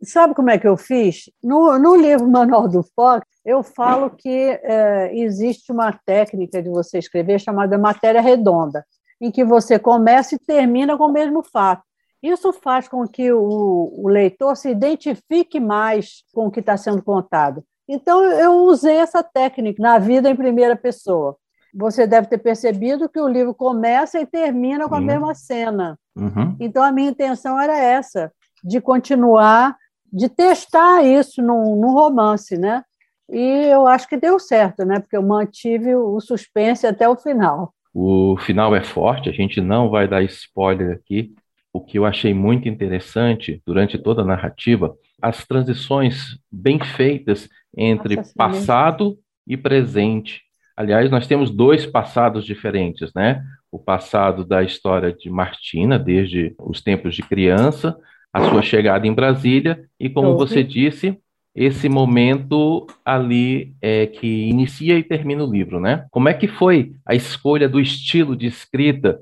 Sabe 0.00 0.34
como 0.34 0.50
é 0.50 0.56
que 0.56 0.68
eu 0.68 0.76
fiz? 0.76 1.24
No, 1.42 1.76
no 1.80 1.96
livro 1.96 2.30
Manual 2.30 2.68
do 2.68 2.82
Fox, 2.94 3.26
eu 3.44 3.64
falo 3.64 4.08
que 4.08 4.28
é, 4.62 5.10
existe 5.18 5.72
uma 5.72 5.92
técnica 5.92 6.62
de 6.62 6.70
você 6.70 6.98
escrever 6.98 7.40
chamada 7.40 7.76
matéria 7.76 8.20
redonda, 8.20 8.86
em 9.20 9.32
que 9.32 9.44
você 9.44 9.80
começa 9.80 10.36
e 10.36 10.38
termina 10.38 10.96
com 10.96 11.06
o 11.06 11.12
mesmo 11.12 11.42
fato. 11.42 11.82
Isso 12.22 12.52
faz 12.52 12.86
com 12.86 13.06
que 13.08 13.32
o, 13.32 13.92
o 13.96 14.08
leitor 14.08 14.56
se 14.56 14.70
identifique 14.70 15.58
mais 15.58 16.22
com 16.32 16.46
o 16.46 16.50
que 16.50 16.60
está 16.60 16.76
sendo 16.76 17.02
contado. 17.02 17.64
Então, 17.92 18.24
eu 18.24 18.52
usei 18.66 18.98
essa 18.98 19.20
técnica 19.20 19.82
na 19.82 19.98
vida 19.98 20.30
em 20.30 20.36
primeira 20.36 20.76
pessoa. 20.76 21.36
Você 21.74 22.06
deve 22.06 22.28
ter 22.28 22.38
percebido 22.38 23.08
que 23.08 23.18
o 23.18 23.26
livro 23.26 23.52
começa 23.52 24.20
e 24.20 24.24
termina 24.24 24.88
com 24.88 24.94
a 24.94 24.98
uhum. 24.98 25.04
mesma 25.04 25.34
cena. 25.34 25.98
Uhum. 26.14 26.54
Então, 26.60 26.84
a 26.84 26.92
minha 26.92 27.10
intenção 27.10 27.60
era 27.60 27.76
essa, 27.76 28.30
de 28.62 28.80
continuar, 28.80 29.76
de 30.12 30.28
testar 30.28 31.02
isso 31.02 31.42
num, 31.42 31.74
num 31.74 31.92
romance, 31.92 32.56
né? 32.56 32.84
E 33.28 33.66
eu 33.66 33.88
acho 33.88 34.08
que 34.08 34.16
deu 34.16 34.38
certo, 34.38 34.84
né? 34.84 35.00
Porque 35.00 35.16
eu 35.16 35.22
mantive 35.22 35.96
o 35.96 36.20
suspense 36.20 36.86
até 36.86 37.08
o 37.08 37.16
final. 37.16 37.74
O 37.92 38.36
final 38.38 38.72
é 38.76 38.84
forte, 38.84 39.28
a 39.28 39.32
gente 39.32 39.60
não 39.60 39.90
vai 39.90 40.06
dar 40.06 40.22
spoiler 40.22 40.92
aqui. 40.92 41.34
O 41.72 41.80
que 41.80 41.98
eu 41.98 42.04
achei 42.04 42.32
muito 42.32 42.68
interessante 42.68 43.60
durante 43.66 43.98
toda 43.98 44.22
a 44.22 44.24
narrativa, 44.24 44.94
as 45.20 45.46
transições 45.46 46.38
bem 46.50 46.78
feitas 46.78 47.48
entre 47.76 48.16
Nossa, 48.16 48.32
passado 48.36 49.18
e 49.46 49.56
presente. 49.56 50.42
Aliás, 50.76 51.10
nós 51.10 51.26
temos 51.26 51.50
dois 51.50 51.86
passados 51.86 52.44
diferentes, 52.44 53.12
né? 53.14 53.42
O 53.70 53.78
passado 53.78 54.44
da 54.44 54.62
história 54.62 55.12
de 55.12 55.30
Martina, 55.30 55.98
desde 55.98 56.54
os 56.58 56.80
tempos 56.80 57.14
de 57.14 57.22
criança, 57.22 57.96
a 58.32 58.48
sua 58.48 58.62
chegada 58.62 59.06
em 59.06 59.12
Brasília, 59.12 59.84
e 59.98 60.08
como 60.08 60.36
você 60.36 60.62
disse, 60.62 61.18
esse 61.54 61.88
momento 61.88 62.86
ali 63.04 63.74
é 63.82 64.06
que 64.06 64.48
inicia 64.48 64.96
e 64.96 65.02
termina 65.02 65.44
o 65.44 65.50
livro, 65.50 65.80
né? 65.80 66.06
Como 66.10 66.28
é 66.28 66.34
que 66.34 66.46
foi 66.46 66.92
a 67.04 67.14
escolha 67.14 67.68
do 67.68 67.80
estilo 67.80 68.36
de 68.36 68.46
escrita? 68.46 69.18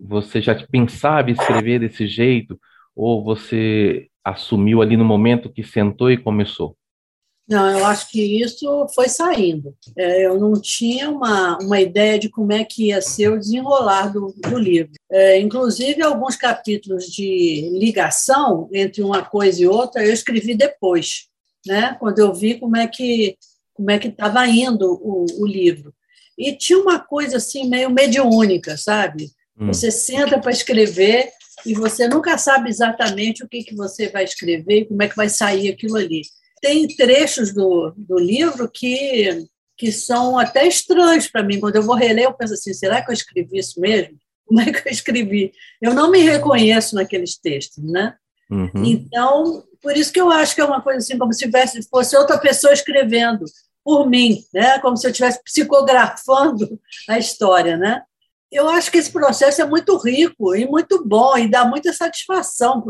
Você 0.00 0.40
já 0.40 0.54
pensava 0.54 1.30
em 1.30 1.34
escrever 1.34 1.80
desse 1.80 2.06
jeito? 2.06 2.58
Ou 2.94 3.24
você 3.24 4.08
assumiu 4.24 4.82
ali 4.82 4.96
no 4.96 5.04
momento 5.04 5.52
que 5.52 5.64
sentou 5.64 6.10
e 6.10 6.16
começou? 6.16 6.76
Não, 7.48 7.78
eu 7.78 7.84
acho 7.84 8.08
que 8.08 8.40
isso 8.40 8.86
foi 8.94 9.08
saindo. 9.08 9.74
É, 9.96 10.26
eu 10.26 10.38
não 10.38 10.54
tinha 10.54 11.10
uma, 11.10 11.58
uma 11.58 11.80
ideia 11.80 12.18
de 12.18 12.28
como 12.28 12.52
é 12.52 12.64
que 12.64 12.86
ia 12.86 13.02
ser 13.02 13.28
o 13.28 13.38
desenrolar 13.38 14.12
do, 14.12 14.32
do 14.38 14.56
livro. 14.56 14.92
É, 15.10 15.38
inclusive, 15.40 16.02
alguns 16.02 16.36
capítulos 16.36 17.06
de 17.06 17.68
ligação 17.74 18.68
entre 18.72 19.02
uma 19.02 19.22
coisa 19.22 19.60
e 19.60 19.66
outra 19.66 20.04
eu 20.04 20.12
escrevi 20.12 20.54
depois, 20.54 21.26
né? 21.66 21.96
quando 21.98 22.20
eu 22.20 22.32
vi 22.32 22.58
como 22.58 22.76
é 22.76 22.86
que 22.86 23.36
como 23.74 23.90
é 23.90 23.98
que 23.98 24.08
estava 24.08 24.46
indo 24.46 24.92
o, 25.02 25.24
o, 25.40 25.46
livro. 25.46 25.94
E 26.38 26.54
tinha 26.54 26.78
uma 26.78 26.98
coisa 26.98 27.38
assim 27.38 27.68
meio 27.68 27.90
mediúnica, 27.90 28.76
sabe? 28.76 29.30
Hum. 29.58 29.68
Você 29.68 29.90
senta 29.90 30.38
para 30.38 30.50
escrever 30.52 31.30
e 31.64 31.74
você 31.74 32.08
nunca 32.08 32.36
sabe 32.38 32.68
exatamente 32.68 33.44
o 33.44 33.48
que, 33.48 33.62
que 33.62 33.74
você 33.74 34.08
vai 34.08 34.24
escrever 34.24 34.80
e 34.80 34.84
como 34.84 35.02
é 35.02 35.08
que 35.08 35.16
vai 35.16 35.28
sair 35.28 35.70
aquilo 35.70 35.96
ali 35.96 36.22
tem 36.62 36.86
trechos 36.86 37.52
do, 37.52 37.92
do 37.96 38.16
livro 38.16 38.70
que, 38.70 39.44
que 39.76 39.90
são 39.90 40.38
até 40.38 40.66
estranhos 40.66 41.26
para 41.26 41.42
mim. 41.42 41.58
Quando 41.58 41.74
eu 41.74 41.82
vou 41.82 41.96
reler, 41.96 42.24
eu 42.24 42.32
penso 42.32 42.54
assim: 42.54 42.72
será 42.72 43.02
que 43.02 43.10
eu 43.10 43.14
escrevi 43.14 43.58
isso 43.58 43.80
mesmo? 43.80 44.16
Como 44.46 44.60
é 44.60 44.72
que 44.72 44.88
eu 44.88 44.92
escrevi? 44.92 45.52
Eu 45.80 45.92
não 45.92 46.10
me 46.10 46.20
reconheço 46.20 46.94
naqueles 46.94 47.36
textos, 47.36 47.82
né? 47.82 48.14
Uhum. 48.48 48.84
Então, 48.84 49.64
por 49.82 49.96
isso 49.96 50.12
que 50.12 50.20
eu 50.20 50.30
acho 50.30 50.54
que 50.54 50.60
é 50.60 50.64
uma 50.64 50.80
coisa 50.80 50.98
assim, 50.98 51.18
como 51.18 51.32
se 51.32 51.44
tivesse, 51.44 51.82
fosse 51.88 52.16
outra 52.16 52.38
pessoa 52.38 52.72
escrevendo 52.72 53.44
por 53.82 54.08
mim, 54.08 54.44
né? 54.54 54.78
Como 54.78 54.96
se 54.96 55.06
eu 55.06 55.10
estivesse 55.10 55.42
psicografando 55.42 56.78
a 57.08 57.18
história, 57.18 57.76
né? 57.76 58.02
Eu 58.52 58.68
acho 58.68 58.90
que 58.92 58.98
esse 58.98 59.10
processo 59.10 59.62
é 59.62 59.64
muito 59.64 59.96
rico 59.96 60.54
e 60.54 60.66
muito 60.66 61.02
bom 61.04 61.38
e 61.38 61.50
dá 61.50 61.64
muita 61.64 61.90
satisfação 61.92 62.84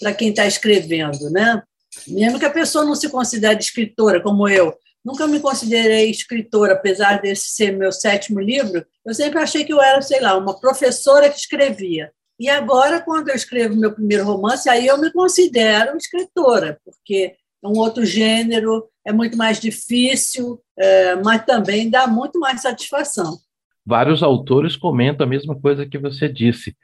para 0.00 0.14
quem 0.14 0.30
está 0.30 0.46
escrevendo, 0.46 1.30
né? 1.30 1.62
Mesmo 2.08 2.38
que 2.38 2.46
a 2.46 2.50
pessoa 2.50 2.84
não 2.84 2.94
se 2.94 3.10
considere 3.10 3.60
escritora, 3.60 4.22
como 4.22 4.48
eu, 4.48 4.74
nunca 5.04 5.26
me 5.26 5.38
considerei 5.38 6.10
escritora, 6.10 6.72
apesar 6.72 7.20
desse 7.20 7.50
ser 7.50 7.76
meu 7.76 7.92
sétimo 7.92 8.40
livro, 8.40 8.84
eu 9.04 9.14
sempre 9.14 9.38
achei 9.38 9.62
que 9.62 9.72
eu 9.72 9.80
era, 9.80 10.00
sei 10.00 10.20
lá, 10.20 10.36
uma 10.36 10.58
professora 10.58 11.28
que 11.28 11.38
escrevia. 11.38 12.10
E 12.40 12.48
agora, 12.48 13.00
quando 13.00 13.28
eu 13.28 13.34
escrevo 13.34 13.76
meu 13.76 13.92
primeiro 13.92 14.24
romance, 14.24 14.68
aí 14.68 14.86
eu 14.86 14.98
me 14.98 15.12
considero 15.12 15.96
escritora, 15.96 16.80
porque 16.84 17.34
é 17.62 17.68
um 17.68 17.78
outro 17.78 18.04
gênero, 18.04 18.88
é 19.04 19.12
muito 19.12 19.36
mais 19.36 19.60
difícil, 19.60 20.60
é, 20.76 21.14
mas 21.16 21.44
também 21.44 21.90
dá 21.90 22.06
muito 22.06 22.40
mais 22.40 22.62
satisfação. 22.62 23.38
Vários 23.86 24.22
autores 24.22 24.76
comentam 24.76 25.26
a 25.26 25.28
mesma 25.28 25.54
coisa 25.54 25.86
que 25.86 25.98
você 25.98 26.28
disse 26.28 26.74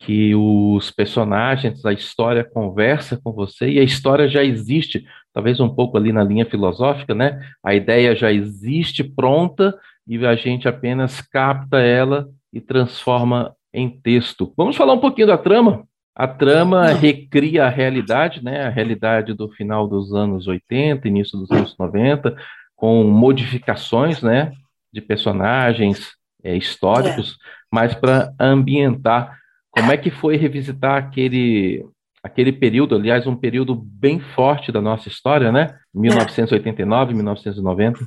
que 0.00 0.34
os 0.34 0.90
personagens, 0.90 1.84
a 1.84 1.92
história 1.92 2.42
conversa 2.42 3.20
com 3.22 3.32
você 3.32 3.68
e 3.68 3.78
a 3.78 3.84
história 3.84 4.28
já 4.28 4.42
existe, 4.42 5.04
talvez 5.32 5.60
um 5.60 5.68
pouco 5.68 5.96
ali 5.96 6.10
na 6.10 6.24
linha 6.24 6.46
filosófica, 6.46 7.14
né? 7.14 7.40
A 7.62 7.74
ideia 7.74 8.16
já 8.16 8.32
existe 8.32 9.04
pronta 9.04 9.78
e 10.06 10.24
a 10.26 10.34
gente 10.34 10.66
apenas 10.66 11.20
capta 11.20 11.78
ela 11.78 12.28
e 12.52 12.60
transforma 12.60 13.54
em 13.72 13.88
texto. 13.90 14.52
Vamos 14.56 14.74
falar 14.74 14.94
um 14.94 15.00
pouquinho 15.00 15.26
da 15.26 15.38
trama? 15.38 15.86
A 16.14 16.26
trama 16.26 16.86
recria 16.88 17.66
a 17.66 17.68
realidade, 17.68 18.42
né? 18.42 18.66
A 18.66 18.70
realidade 18.70 19.34
do 19.34 19.50
final 19.50 19.86
dos 19.86 20.14
anos 20.14 20.48
80, 20.48 21.06
início 21.06 21.38
dos 21.38 21.50
anos 21.50 21.76
90, 21.78 22.34
com 22.74 23.04
modificações, 23.04 24.22
né? 24.22 24.52
De 24.92 25.00
personagens 25.00 26.19
é, 26.42 26.56
históricos, 26.56 27.32
é. 27.32 27.34
mas 27.70 27.94
para 27.94 28.32
ambientar 28.38 29.38
como 29.70 29.92
é 29.92 29.96
que 29.96 30.10
foi 30.10 30.36
revisitar 30.36 30.96
aquele 30.96 31.84
aquele 32.22 32.52
período, 32.52 32.94
aliás, 32.96 33.26
um 33.26 33.36
período 33.36 33.74
bem 33.74 34.20
forte 34.20 34.70
da 34.70 34.80
nossa 34.80 35.08
história, 35.08 35.50
né? 35.50 35.78
1989, 35.94 37.12
é. 37.12 37.14
1990. 37.14 38.06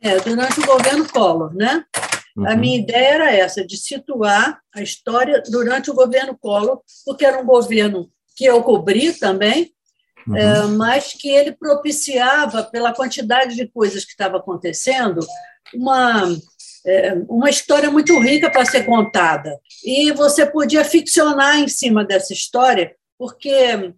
É, 0.00 0.18
durante 0.18 0.58
o 0.58 0.66
governo 0.66 1.08
Collor, 1.08 1.54
né? 1.54 1.84
Uhum. 2.36 2.48
A 2.48 2.56
minha 2.56 2.78
ideia 2.78 3.14
era 3.14 3.32
essa, 3.32 3.64
de 3.64 3.76
situar 3.76 4.60
a 4.74 4.82
história 4.82 5.42
durante 5.48 5.90
o 5.90 5.94
governo 5.94 6.36
Collor, 6.36 6.80
porque 7.04 7.24
era 7.24 7.40
um 7.40 7.46
governo 7.46 8.10
que 8.36 8.44
eu 8.44 8.62
cobri 8.62 9.12
também, 9.12 9.72
uhum. 10.26 10.36
é, 10.36 10.66
mas 10.66 11.12
que 11.12 11.28
ele 11.28 11.52
propiciava, 11.52 12.64
pela 12.64 12.92
quantidade 12.92 13.54
de 13.54 13.68
coisas 13.68 14.04
que 14.04 14.10
estava 14.10 14.38
acontecendo, 14.38 15.20
uma 15.74 16.24
é, 16.24 16.36
uma 17.28 17.48
história 17.48 17.90
muito 17.90 18.18
rica 18.18 18.50
para 18.50 18.64
ser 18.64 18.84
contada. 18.84 19.58
E 19.84 20.12
você 20.12 20.44
podia 20.44 20.84
ficcionar 20.84 21.58
em 21.58 21.68
cima 21.68 22.04
dessa 22.04 22.32
história, 22.32 22.94
porque 23.18 23.92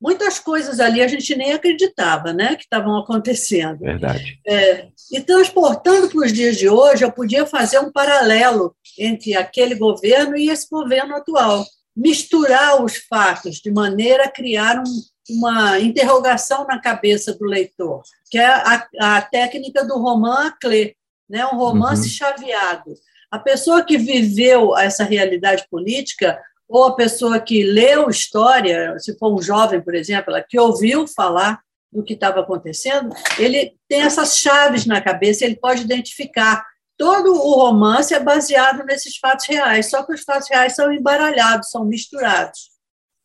muitas 0.00 0.38
coisas 0.38 0.80
ali 0.80 1.02
a 1.02 1.08
gente 1.08 1.34
nem 1.34 1.52
acreditava 1.52 2.32
né, 2.32 2.56
que 2.56 2.64
estavam 2.64 2.96
acontecendo. 2.96 3.80
Verdade. 3.80 4.38
É, 4.46 4.88
e 5.12 5.20
transportando 5.20 6.08
para 6.08 6.26
os 6.26 6.32
dias 6.32 6.56
de 6.56 6.68
hoje, 6.68 7.04
eu 7.04 7.12
podia 7.12 7.46
fazer 7.46 7.78
um 7.78 7.92
paralelo 7.92 8.74
entre 8.98 9.34
aquele 9.34 9.74
governo 9.74 10.36
e 10.36 10.48
esse 10.48 10.68
governo 10.70 11.16
atual. 11.16 11.64
Misturar 11.96 12.82
os 12.82 12.96
fatos 12.96 13.56
de 13.56 13.70
maneira 13.70 14.24
a 14.24 14.30
criar 14.30 14.78
um, 14.78 15.02
uma 15.30 15.78
interrogação 15.78 16.66
na 16.66 16.80
cabeça 16.80 17.32
do 17.32 17.44
leitor, 17.44 18.02
que 18.30 18.38
é 18.38 18.46
a, 18.46 18.86
a 19.00 19.22
técnica 19.22 19.84
do 19.84 19.98
roman 19.98 20.48
à 20.48 20.50
clé 20.50 20.94
né? 21.28 21.44
um 21.46 21.56
romance 21.56 22.04
uhum. 22.04 22.14
chaveado. 22.14 22.94
A 23.30 23.38
pessoa 23.38 23.82
que 23.82 23.98
viveu 23.98 24.76
essa 24.76 25.04
realidade 25.04 25.66
política, 25.70 26.38
ou 26.68 26.84
a 26.84 26.96
pessoa 26.96 27.40
que 27.40 27.62
leu 27.62 28.08
história, 28.08 28.98
se 28.98 29.16
for 29.18 29.34
um 29.34 29.42
jovem, 29.42 29.80
por 29.80 29.94
exemplo, 29.94 30.34
que 30.48 30.58
ouviu 30.58 31.06
falar 31.06 31.60
do 31.92 32.02
que 32.02 32.14
estava 32.14 32.40
acontecendo, 32.40 33.10
ele 33.38 33.74
tem 33.88 34.02
essas 34.02 34.36
chaves 34.38 34.84
na 34.84 35.00
cabeça, 35.00 35.44
ele 35.44 35.56
pode 35.56 35.82
identificar. 35.82 36.64
Todo 36.96 37.32
o 37.32 37.54
romance 37.54 38.14
é 38.14 38.20
baseado 38.20 38.84
nesses 38.84 39.16
fatos 39.16 39.46
reais, 39.46 39.90
só 39.90 40.02
que 40.04 40.12
os 40.12 40.22
fatos 40.22 40.48
reais 40.48 40.74
são 40.74 40.92
embaralhados, 40.92 41.70
são 41.70 41.84
misturados. 41.84 42.74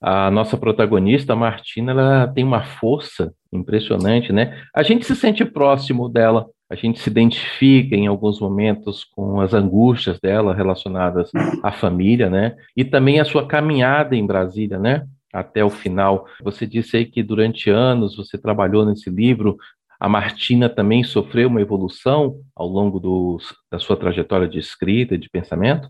A 0.01 0.31
nossa 0.31 0.57
protagonista, 0.57 1.33
a 1.33 1.35
Martina, 1.35 1.91
ela 1.91 2.27
tem 2.27 2.43
uma 2.43 2.63
força 2.63 3.33
impressionante, 3.51 4.31
né? 4.31 4.57
A 4.73 4.81
gente 4.81 5.05
se 5.05 5.15
sente 5.15 5.43
próximo 5.43 6.07
dela, 6.07 6.47
a 6.69 6.75
gente 6.75 6.99
se 6.99 7.09
identifica 7.09 7.95
em 7.95 8.05
alguns 8.05 8.39
momentos 8.39 9.03
com 9.03 9.41
as 9.41 9.53
angústias 9.53 10.19
dela 10.19 10.53
relacionadas 10.53 11.31
à 11.63 11.71
família, 11.71 12.29
né? 12.29 12.55
E 12.77 12.85
também 12.85 13.19
a 13.19 13.25
sua 13.25 13.47
caminhada 13.47 14.15
em 14.15 14.25
Brasília, 14.25 14.77
né? 14.77 15.07
Até 15.33 15.65
o 15.65 15.69
final. 15.69 16.27
Você 16.43 16.67
disse 16.67 16.95
aí 16.95 17.05
que 17.05 17.23
durante 17.23 17.71
anos 17.71 18.15
você 18.15 18.37
trabalhou 18.37 18.85
nesse 18.85 19.09
livro. 19.09 19.57
A 19.99 20.07
Martina 20.07 20.69
também 20.69 21.03
sofreu 21.03 21.49
uma 21.49 21.59
evolução 21.59 22.39
ao 22.55 22.67
longo 22.67 22.99
do, 22.99 23.37
da 23.71 23.79
sua 23.79 23.97
trajetória 23.97 24.47
de 24.47 24.59
escrita 24.59 25.15
e 25.15 25.17
de 25.17 25.27
pensamento? 25.27 25.89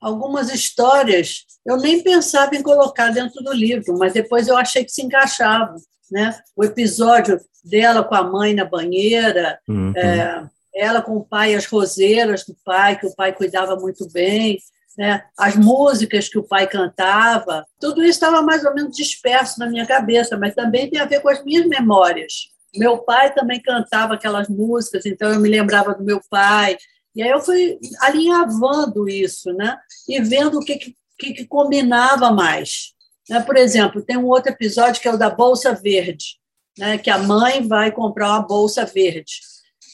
Algumas 0.00 0.52
histórias 0.52 1.44
eu 1.66 1.76
nem 1.78 2.02
pensava 2.02 2.54
em 2.54 2.62
colocar 2.62 3.10
dentro 3.10 3.42
do 3.42 3.52
livro, 3.52 3.98
mas 3.98 4.12
depois 4.12 4.46
eu 4.46 4.56
achei 4.56 4.84
que 4.84 4.92
se 4.92 5.02
encaixavam 5.02 5.76
né? 6.10 6.38
O 6.56 6.64
episódio 6.64 7.40
dela 7.64 8.04
com 8.04 8.14
a 8.14 8.22
mãe 8.22 8.54
na 8.54 8.64
banheira, 8.64 9.58
uhum. 9.68 9.92
é, 9.96 10.46
ela 10.74 11.02
com 11.02 11.16
o 11.16 11.24
pai, 11.24 11.54
as 11.54 11.66
roseiras 11.66 12.44
do 12.44 12.56
pai, 12.64 12.98
que 12.98 13.06
o 13.06 13.14
pai 13.14 13.32
cuidava 13.32 13.76
muito 13.76 14.08
bem, 14.10 14.58
né? 14.96 15.24
as 15.38 15.54
músicas 15.54 16.28
que 16.28 16.38
o 16.38 16.42
pai 16.42 16.66
cantava, 16.66 17.64
tudo 17.80 18.02
isso 18.02 18.10
estava 18.12 18.42
mais 18.42 18.64
ou 18.64 18.74
menos 18.74 18.96
disperso 18.96 19.58
na 19.58 19.68
minha 19.68 19.86
cabeça, 19.86 20.36
mas 20.36 20.54
também 20.54 20.90
tem 20.90 21.00
a 21.00 21.06
ver 21.06 21.20
com 21.20 21.28
as 21.28 21.44
minhas 21.44 21.66
memórias. 21.66 22.48
Meu 22.76 22.98
pai 22.98 23.32
também 23.32 23.60
cantava 23.60 24.14
aquelas 24.14 24.48
músicas, 24.48 25.06
então 25.06 25.32
eu 25.32 25.40
me 25.40 25.48
lembrava 25.48 25.94
do 25.94 26.04
meu 26.04 26.20
pai. 26.28 26.76
E 27.14 27.22
aí 27.22 27.30
eu 27.30 27.40
fui 27.40 27.78
alinhavando 28.00 29.08
isso, 29.08 29.52
né? 29.52 29.76
E 30.08 30.20
vendo 30.20 30.58
o 30.58 30.64
que, 30.64 30.94
que, 31.18 31.32
que 31.32 31.46
combinava 31.46 32.30
mais. 32.30 32.92
Né? 33.28 33.40
Por 33.40 33.56
exemplo, 33.56 34.02
tem 34.02 34.16
um 34.16 34.26
outro 34.26 34.52
episódio 34.52 35.00
que 35.00 35.08
é 35.08 35.12
o 35.12 35.18
da 35.18 35.30
Bolsa 35.30 35.74
Verde, 35.74 36.36
né? 36.78 36.98
que 36.98 37.10
a 37.10 37.18
mãe 37.18 37.66
vai 37.66 37.92
comprar 37.92 38.30
uma 38.30 38.42
bolsa 38.42 38.84
verde. 38.84 39.40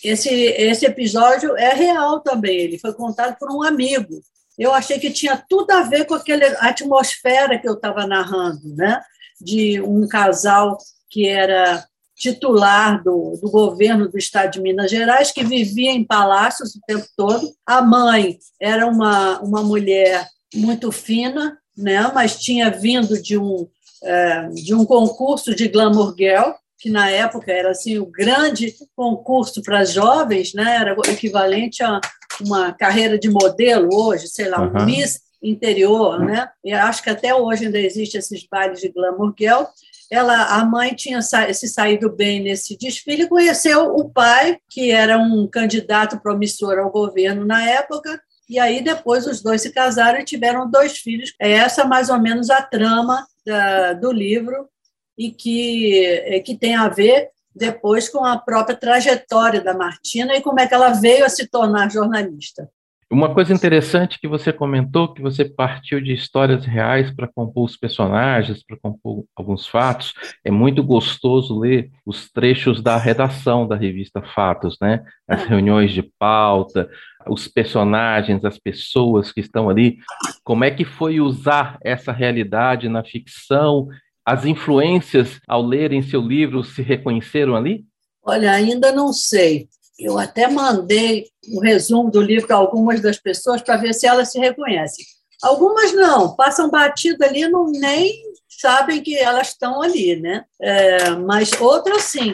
Esse, 0.03 0.31
esse 0.31 0.85
episódio 0.85 1.57
é 1.57 1.73
real 1.73 2.21
também, 2.21 2.57
ele 2.57 2.79
foi 2.79 2.93
contado 2.93 3.37
por 3.39 3.51
um 3.51 3.63
amigo. 3.63 4.21
Eu 4.59 4.73
achei 4.73 4.99
que 4.99 5.11
tinha 5.11 5.43
tudo 5.49 5.71
a 5.73 5.83
ver 5.83 6.05
com 6.05 6.15
aquela 6.15 6.47
atmosfera 6.61 7.59
que 7.59 7.69
eu 7.69 7.75
estava 7.75 8.07
narrando, 8.07 8.75
né? 8.77 9.01
de 9.41 9.81
um 9.81 10.07
casal 10.07 10.79
que 11.11 11.29
era 11.29 11.85
titular 12.17 13.03
do, 13.03 13.39
do 13.43 13.51
governo 13.51 14.09
do 14.09 14.17
estado 14.17 14.53
de 14.53 14.61
Minas 14.61 14.91
Gerais, 14.91 15.33
que 15.33 15.45
vivia 15.45 15.91
em 15.91 16.05
palácios 16.05 16.75
o 16.75 16.81
tempo 16.87 17.07
todo. 17.17 17.53
A 17.67 17.83
mãe 17.83 18.39
era 18.61 18.87
uma, 18.87 19.41
uma 19.41 19.63
mulher 19.63 20.27
muito 20.55 20.93
fina, 20.93 21.59
né? 21.77 22.11
mas 22.15 22.39
tinha 22.39 22.71
vindo 22.71 23.21
de 23.21 23.39
um, 23.39 23.67
é, 24.03 24.49
de 24.49 24.75
um 24.75 24.85
concurso 24.85 25.55
de 25.55 25.69
Glamour 25.69 26.15
Girl, 26.17 26.53
que 26.79 26.91
na 26.91 27.11
época 27.11 27.51
era 27.51 27.71
assim 27.71 27.99
o 27.99 28.07
grande 28.07 28.75
concurso 28.95 29.63
para 29.63 29.85
jovens, 29.85 30.53
né? 30.55 30.77
era 30.77 30.97
equivalente 31.11 31.83
a 31.83 32.01
uma 32.41 32.73
carreira 32.73 33.19
de 33.19 33.31
modelo 33.31 33.89
hoje, 33.93 34.29
sei 34.29 34.49
lá, 34.49 34.61
um 34.61 34.85
Miss 34.85 35.21
interior, 35.43 36.19
né? 36.19 36.49
E 36.65 36.73
acho 36.73 37.03
que 37.03 37.11
até 37.11 37.35
hoje 37.35 37.67
ainda 37.67 37.79
existe 37.79 38.17
esses 38.17 38.47
bailes 38.51 38.81
de 38.81 38.89
Glamour 38.89 39.35
Girl. 39.39 39.65
ela, 40.11 40.57
a 40.57 40.65
mãe 40.65 40.95
tinha 40.95 41.21
se 41.21 41.69
saído 41.69 42.11
bem 42.11 42.41
nesse 42.41 42.77
desfile, 42.79 43.29
conheceu 43.29 43.95
o 43.95 44.09
pai, 44.09 44.59
que 44.71 44.91
era 44.91 45.19
um 45.19 45.47
candidato 45.47 46.19
promissor 46.21 46.79
ao 46.79 46.91
governo 46.91 47.45
na 47.45 47.69
época, 47.69 48.21
e 48.49 48.59
aí 48.59 48.83
depois 48.83 49.27
os 49.27 49.43
dois 49.43 49.63
se 49.63 49.73
casaram 49.73 50.21
e 50.21 50.25
tiveram 50.25 50.71
dois 50.71 50.99
filhos. 50.99 51.35
É 51.41 51.51
essa 51.53 51.85
mais 51.85 52.11
ou 52.11 52.19
menos 52.19 52.51
a 52.51 52.63
trama 52.63 53.27
da, 53.45 53.93
do 53.95 54.13
livro 54.13 54.69
e 55.17 55.31
que, 55.31 56.05
é, 56.07 56.41
que 56.41 56.57
tem 56.57 56.75
a 56.75 56.89
ver 56.89 57.31
depois 57.55 58.09
com 58.09 58.25
a 58.25 58.37
própria 58.37 58.77
trajetória 58.77 59.61
da 59.61 59.75
Martina 59.75 60.35
e 60.35 60.43
como 60.43 60.59
é 60.61 60.67
que 60.67 60.75
ela 60.75 60.91
veio 60.91 61.25
a 61.25 61.29
se 61.29 61.47
tornar 61.47 61.91
jornalista. 61.91 62.69
Uma 63.11 63.33
coisa 63.33 63.53
interessante 63.53 64.19
que 64.19 64.27
você 64.27 64.53
comentou, 64.53 65.13
que 65.13 65.23
você 65.23 65.45
partiu 65.45 66.01
de 66.01 66.13
histórias 66.13 66.65
reais 66.65 67.13
para 67.13 67.29
compor 67.29 67.67
os 67.67 67.77
personagens, 67.77 68.65
para 68.65 68.77
compor 68.77 69.25
alguns 69.37 69.69
fatos. 69.69 70.13
É 70.43 70.51
muito 70.51 70.83
gostoso 70.83 71.57
ler 71.57 71.91
os 72.05 72.29
trechos 72.29 72.83
da 72.83 72.97
redação 72.97 73.69
da 73.69 73.77
revista 73.77 74.21
Fatos, 74.21 74.77
né? 74.81 75.05
As 75.29 75.43
é. 75.43 75.49
reuniões 75.49 75.93
de 75.93 76.03
pauta, 76.19 76.89
os 77.29 77.49
personagens, 77.49 78.45
as 78.45 78.59
pessoas 78.59 79.33
que 79.33 79.41
estão 79.41 79.69
ali. 79.69 79.99
Como 80.43 80.65
é 80.65 80.71
que 80.71 80.85
foi 80.85 81.21
usar 81.21 81.79
essa 81.83 82.13
realidade 82.13 82.89
na 82.89 83.05
ficção? 83.05 83.89
As 84.25 84.45
influências, 84.45 85.41
ao 85.47 85.63
lerem 85.63 86.03
seu 86.03 86.21
livro, 86.21 86.65
se 86.65 86.83
reconheceram 86.83 87.55
ali? 87.55 87.85
Olha, 88.23 88.53
ainda 88.53 88.91
não 88.93 89.13
sei. 89.13 89.69
Eu 89.99 90.19
até 90.19 90.49
mandei 90.49 91.27
um 91.53 91.61
resumo 91.61 92.11
do 92.11 92.21
livro 92.21 92.47
para 92.47 92.57
algumas 92.57 93.01
das 93.01 93.19
pessoas 93.19 93.63
para 93.63 93.77
ver 93.77 93.93
se 93.93 94.07
elas 94.07 94.33
se 94.33 94.39
reconhecem. 94.39 95.05
Algumas 95.43 95.95
não, 95.95 96.35
passam 96.35 96.71
batido 96.71 97.23
ali, 97.23 97.47
não 97.47 97.71
nem 97.71 98.13
sabem 98.49 99.03
que 99.03 99.17
elas 99.17 99.49
estão 99.49 99.83
ali, 99.83 100.17
né? 100.17 100.45
É, 100.61 101.11
mas 101.11 101.53
outras 101.61 102.03
sim, 102.03 102.33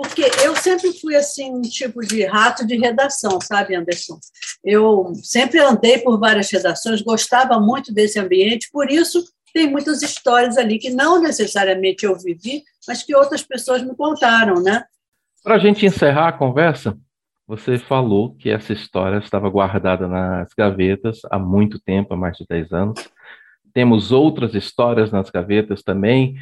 porque 0.00 0.22
eu 0.42 0.56
sempre 0.56 0.98
fui 0.98 1.14
assim 1.14 1.54
um 1.54 1.60
tipo 1.60 2.00
de 2.00 2.24
rato 2.24 2.66
de 2.66 2.74
redação, 2.74 3.38
sabe, 3.38 3.74
Anderson? 3.74 4.18
Eu 4.64 5.12
sempre 5.22 5.60
andei 5.60 5.98
por 5.98 6.18
várias 6.18 6.50
redações, 6.50 7.02
gostava 7.02 7.60
muito 7.60 7.92
desse 7.92 8.18
ambiente, 8.18 8.70
por 8.72 8.90
isso 8.90 9.22
tem 9.52 9.70
muitas 9.70 10.00
histórias 10.00 10.56
ali 10.56 10.78
que 10.78 10.88
não 10.88 11.20
necessariamente 11.20 12.06
eu 12.06 12.16
vivi, 12.18 12.62
mas 12.88 13.02
que 13.02 13.14
outras 13.14 13.42
pessoas 13.42 13.82
me 13.82 13.94
contaram, 13.94 14.62
né? 14.62 14.84
Para 15.44 15.56
a 15.56 15.58
gente 15.58 15.84
encerrar 15.84 16.28
a 16.28 16.32
conversa, 16.32 16.96
você 17.46 17.76
falou 17.76 18.34
que 18.36 18.48
essa 18.48 18.72
história 18.72 19.18
estava 19.18 19.50
guardada 19.50 20.08
nas 20.08 20.48
gavetas 20.56 21.20
há 21.30 21.38
muito 21.38 21.78
tempo, 21.78 22.14
há 22.14 22.16
mais 22.16 22.38
de 22.38 22.46
10 22.48 22.72
anos. 22.72 23.06
Temos 23.74 24.12
outras 24.12 24.54
histórias 24.54 25.12
nas 25.12 25.28
gavetas 25.28 25.82
também. 25.82 26.36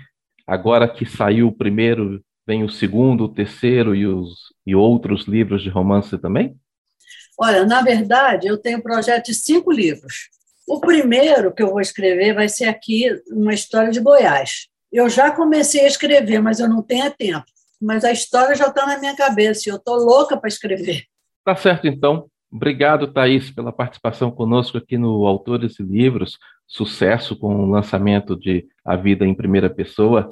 Agora 0.47 0.88
que 0.88 1.05
saiu 1.05 1.49
o 1.49 1.53
primeiro, 1.53 2.23
vem 2.49 2.65
o 2.65 2.69
segundo, 2.69 3.25
o 3.25 3.29
terceiro 3.29 3.95
e, 3.95 4.07
os, 4.07 4.53
e 4.67 4.75
outros 4.75 5.29
livros 5.29 5.63
de 5.63 5.69
romance 5.69 6.19
também? 6.19 6.57
Olha, 7.39 7.65
na 7.65 7.83
verdade, 7.83 8.49
eu 8.49 8.59
tenho 8.59 8.79
um 8.79 8.83
projeto 8.83 9.27
de 9.27 9.35
cinco 9.35 9.71
livros. 9.71 10.31
O 10.67 10.81
primeiro 10.81 11.55
que 11.55 11.63
eu 11.63 11.69
vou 11.69 11.81
escrever 11.81 12.35
vai 12.35 12.49
ser 12.49 12.65
aqui 12.65 13.09
uma 13.31 13.55
história 13.55 13.93
de 13.93 14.01
Goiás. 14.01 14.67
Eu 14.91 15.09
já 15.09 15.31
comecei 15.31 15.83
a 15.83 15.87
escrever, 15.87 16.41
mas 16.43 16.59
eu 16.59 16.69
não 16.69 16.83
tenho 16.83 17.11
tempo 17.11 17.45
mas 17.81 18.05
a 18.05 18.13
história 18.13 18.55
já 18.55 18.67
está 18.67 18.87
na 18.87 18.99
minha 18.99 19.17
cabeça 19.17 19.69
e 19.69 19.73
eu 19.73 19.77
estou 19.77 19.97
louca 19.97 20.37
para 20.37 20.49
escrever. 20.49 21.05
Tá 21.45 21.55
certo, 21.55 21.87
então. 21.87 22.29
Obrigado, 22.51 23.13
Thaís, 23.13 23.51
pela 23.51 23.73
participação 23.73 24.31
conosco 24.31 24.79
aqui 24.79 24.97
no 24.97 25.27
Autores 25.27 25.79
e 25.79 25.83
Livros. 25.83 26.39
Sucesso 26.67 27.37
com 27.37 27.65
o 27.65 27.71
lançamento 27.71 28.35
de 28.35 28.67
A 28.85 28.97
Vida 28.97 29.27
em 29.27 29.35
Primeira 29.35 29.71
Pessoa. 29.71 30.29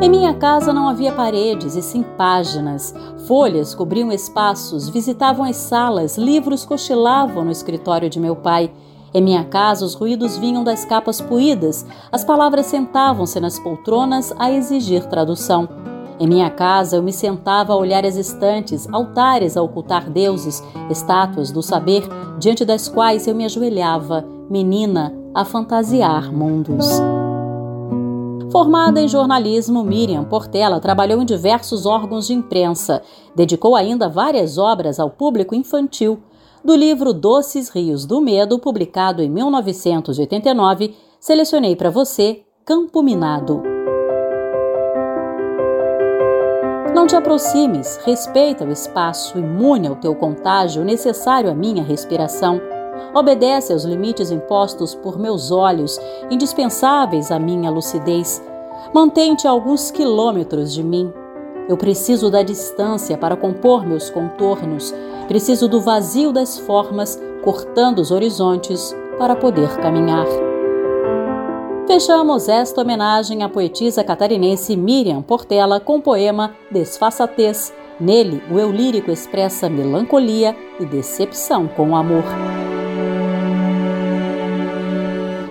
Em 0.00 0.08
minha 0.08 0.32
casa 0.32 0.72
não 0.72 0.88
havia 0.88 1.12
paredes 1.12 1.76
e 1.76 1.82
sim 1.82 2.02
páginas. 2.16 2.94
Folhas 3.26 3.74
cobriam 3.74 4.10
espaços, 4.10 4.88
visitavam 4.88 5.44
as 5.44 5.56
salas, 5.56 6.16
livros 6.16 6.64
cochilavam 6.64 7.44
no 7.44 7.50
escritório 7.50 8.08
de 8.08 8.18
meu 8.18 8.34
pai. 8.34 8.72
Em 9.12 9.20
minha 9.20 9.44
casa, 9.44 9.84
os 9.84 9.92
ruídos 9.92 10.38
vinham 10.38 10.64
das 10.64 10.86
capas 10.86 11.20
poídas, 11.20 11.84
as 12.10 12.24
palavras 12.24 12.64
sentavam-se 12.64 13.38
nas 13.38 13.58
poltronas 13.58 14.32
a 14.38 14.50
exigir 14.50 15.04
tradução. 15.04 15.68
Em 16.20 16.26
minha 16.26 16.50
casa, 16.50 16.96
eu 16.96 17.02
me 17.02 17.12
sentava 17.12 17.72
a 17.72 17.76
olhar 17.76 18.04
as 18.04 18.16
estantes, 18.16 18.88
altares 18.92 19.56
a 19.56 19.62
ocultar 19.62 20.10
deuses, 20.10 20.62
estátuas 20.90 21.52
do 21.52 21.62
saber, 21.62 22.02
diante 22.38 22.64
das 22.64 22.88
quais 22.88 23.28
eu 23.28 23.34
me 23.34 23.44
ajoelhava, 23.44 24.24
menina, 24.50 25.14
a 25.32 25.44
fantasiar 25.44 26.32
mundos. 26.32 27.00
Formada 28.50 29.00
em 29.00 29.06
jornalismo, 29.06 29.84
Miriam 29.84 30.24
Portela 30.24 30.80
trabalhou 30.80 31.22
em 31.22 31.26
diversos 31.26 31.86
órgãos 31.86 32.26
de 32.26 32.32
imprensa. 32.32 33.02
Dedicou 33.36 33.76
ainda 33.76 34.08
várias 34.08 34.58
obras 34.58 34.98
ao 34.98 35.10
público 35.10 35.54
infantil. 35.54 36.18
Do 36.64 36.74
livro 36.74 37.12
Doces 37.12 37.68
Rios 37.68 38.04
do 38.04 38.20
Medo, 38.20 38.58
publicado 38.58 39.22
em 39.22 39.30
1989, 39.30 40.96
selecionei 41.20 41.76
para 41.76 41.90
você 41.90 42.42
Campo 42.64 43.02
Minado. 43.02 43.77
Não 46.98 47.06
te 47.06 47.14
aproximes, 47.14 47.96
respeita 48.04 48.64
o 48.64 48.72
espaço, 48.72 49.38
imune 49.38 49.86
ao 49.86 49.94
teu 49.94 50.16
contágio 50.16 50.84
necessário 50.84 51.48
à 51.48 51.54
minha 51.54 51.80
respiração. 51.80 52.60
Obedece 53.14 53.72
aos 53.72 53.84
limites 53.84 54.32
impostos 54.32 54.96
por 54.96 55.16
meus 55.16 55.52
olhos, 55.52 55.96
indispensáveis 56.28 57.30
à 57.30 57.38
minha 57.38 57.70
lucidez. 57.70 58.42
Mantém-te 58.92 59.46
a 59.46 59.50
alguns 59.52 59.92
quilômetros 59.92 60.74
de 60.74 60.82
mim. 60.82 61.12
Eu 61.68 61.76
preciso 61.76 62.32
da 62.32 62.42
distância 62.42 63.16
para 63.16 63.36
compor 63.36 63.86
meus 63.86 64.10
contornos, 64.10 64.92
preciso 65.28 65.68
do 65.68 65.80
vazio 65.80 66.32
das 66.32 66.58
formas, 66.58 67.16
cortando 67.44 68.00
os 68.00 68.10
horizontes 68.10 68.92
para 69.16 69.36
poder 69.36 69.68
caminhar. 69.76 70.47
Fechamos 71.88 72.50
esta 72.50 72.82
homenagem 72.82 73.42
à 73.42 73.48
poetisa 73.48 74.04
catarinense 74.04 74.76
Miriam 74.76 75.22
Portela 75.22 75.80
com 75.80 75.96
o 75.96 76.02
poema 76.02 76.54
Desfaçatez. 76.70 77.72
Nele, 77.98 78.42
o 78.50 78.58
eu 78.58 78.70
lírico 78.70 79.10
expressa 79.10 79.70
melancolia 79.70 80.54
e 80.78 80.84
decepção 80.84 81.66
com 81.66 81.92
o 81.92 81.96
amor. 81.96 82.24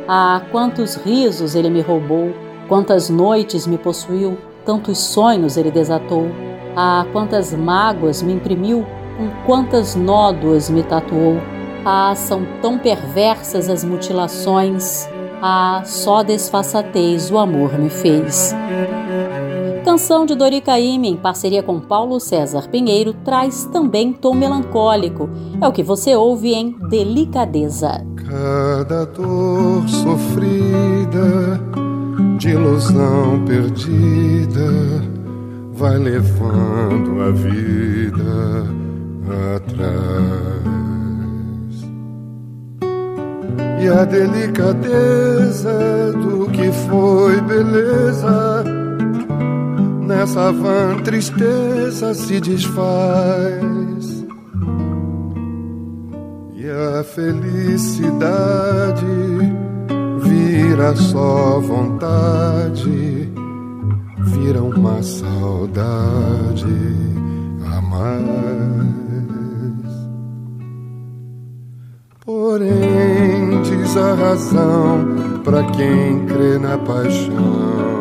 Ah, 0.08 0.44
quantos 0.52 0.94
risos 0.94 1.56
ele 1.56 1.72
me 1.72 1.82
roubou, 1.82 2.32
quantas 2.68 3.10
noites 3.10 3.66
me 3.66 3.80
possuiu, 3.80 4.38
tantos 4.64 5.00
sonhos 5.00 5.58
ele 5.58 5.72
desatou. 5.72 6.28
Ah, 6.76 7.04
quantas 7.12 7.52
mágoas 7.52 8.22
me 8.22 8.34
imprimiu, 8.34 8.86
com 9.18 9.28
quantas 9.48 9.96
nódoas 9.96 10.70
me 10.70 10.84
tatuou. 10.84 11.38
Ah, 11.84 12.14
são 12.16 12.46
tão 12.62 12.78
perversas 12.78 13.72
as 13.72 13.84
mutilações. 13.84 15.10
Ah, 15.42 15.84
só 15.86 16.24
desfaçatez 16.24 17.30
o 17.30 17.38
amor 17.38 17.78
me 17.78 17.90
fez. 17.90 18.56
canção 19.86 20.26
de 20.26 20.36
Dori 20.36 20.62
Caymmi, 20.62 21.10
em 21.10 21.16
parceria 21.16 21.64
com 21.64 21.80
Paulo 21.80 22.20
César 22.20 22.68
Pinheiro, 22.70 23.14
traz 23.14 23.66
também 23.66 24.14
tom 24.14 24.34
melancólico. 24.34 25.30
É 25.62 25.68
o 25.68 25.72
que 25.72 25.82
você 25.82 26.16
ouve 26.16 26.54
em 26.54 26.76
Delicadeza. 26.90 28.06
Cada 28.30 29.06
dor 29.06 29.88
sofrida, 29.88 31.60
de 32.38 32.50
ilusão 32.50 33.44
perdida, 33.46 34.70
vai 35.74 35.98
levando 35.98 37.22
a 37.22 37.32
vida 37.32 38.68
atrás. 39.56 40.87
E 43.80 43.88
a 43.88 44.06
delicadeza 44.06 45.72
do 46.14 46.50
que 46.50 46.72
foi 46.88 47.42
beleza 47.42 48.64
nessa 50.02 50.52
van 50.52 50.98
tristeza 51.04 52.14
se 52.14 52.40
desfaz 52.40 53.98
e 56.68 56.70
a 56.70 57.04
felicidade 57.04 59.06
vira 60.20 60.94
só 60.96 61.60
vontade, 61.62 63.32
vira 64.20 64.62
uma 64.62 65.02
saudade 65.02 66.66
a 67.74 67.82
mais. 67.82 68.28
Porém, 72.26 73.57
razão 74.00 75.42
para 75.44 75.64
quem 75.64 76.26
crê 76.26 76.58
na 76.58 76.78
paixão 76.78 77.98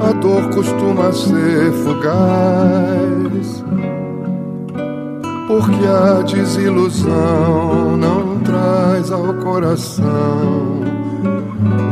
a 0.00 0.12
dor 0.12 0.50
costuma 0.50 1.10
ser 1.12 1.72
fugaz, 1.82 3.64
porque 5.46 5.86
a 5.86 6.20
desilusão 6.22 7.96
não 7.96 8.38
traz 8.40 9.10
ao 9.10 9.32
coração 9.34 10.82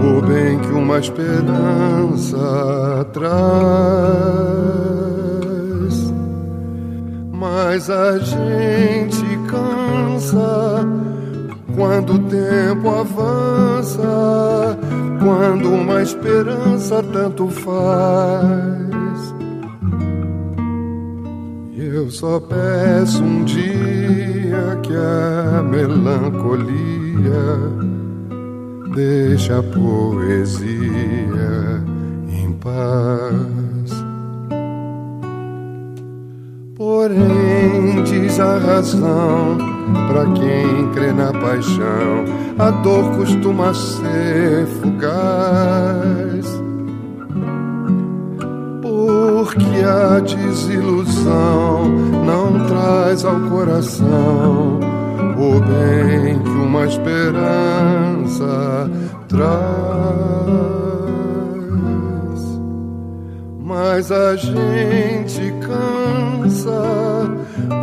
o 0.04 0.20
bem 0.26 0.58
que 0.58 0.72
uma 0.72 0.98
esperança 0.98 2.36
traz. 3.14 3.32
Mas 7.32 7.88
a 7.88 8.18
gente 8.18 9.38
cansa 9.48 10.86
quando 11.74 12.14
o 12.14 12.18
tempo 12.28 12.88
avança 12.88 14.02
quando 15.22 15.70
uma 15.70 16.02
esperança 16.02 17.02
tanto 17.02 17.48
faz. 17.48 18.92
Eu 21.76 22.10
só 22.10 22.40
peço 22.40 23.22
um 23.22 23.44
dia 23.44 24.78
que 24.82 24.94
a 24.94 25.62
melancolia 25.62 26.92
deixa 28.94 29.58
a 29.58 29.62
poesia 29.62 30.72
em 32.28 32.52
paz. 32.54 34.04
Porém, 36.76 38.02
diz 38.04 38.40
a 38.40 38.58
razão 38.58 39.71
para 40.08 40.24
quem 40.32 40.88
crê 40.92 41.12
na 41.12 41.32
paixão, 41.32 42.24
a 42.58 42.70
dor 42.70 43.16
costuma 43.16 43.74
ser 43.74 44.66
fugaz. 44.80 46.62
Porque 48.80 49.84
a 49.84 50.20
desilusão 50.20 51.90
não 52.24 52.66
traz 52.66 53.24
ao 53.24 53.38
coração 53.50 54.80
o 55.36 55.60
bem 55.60 56.38
que 56.38 56.50
uma 56.50 56.86
esperança 56.86 58.90
traz. 59.28 60.81
Mas 63.72 64.12
a 64.12 64.36
gente 64.36 65.50
cansa 65.62 66.70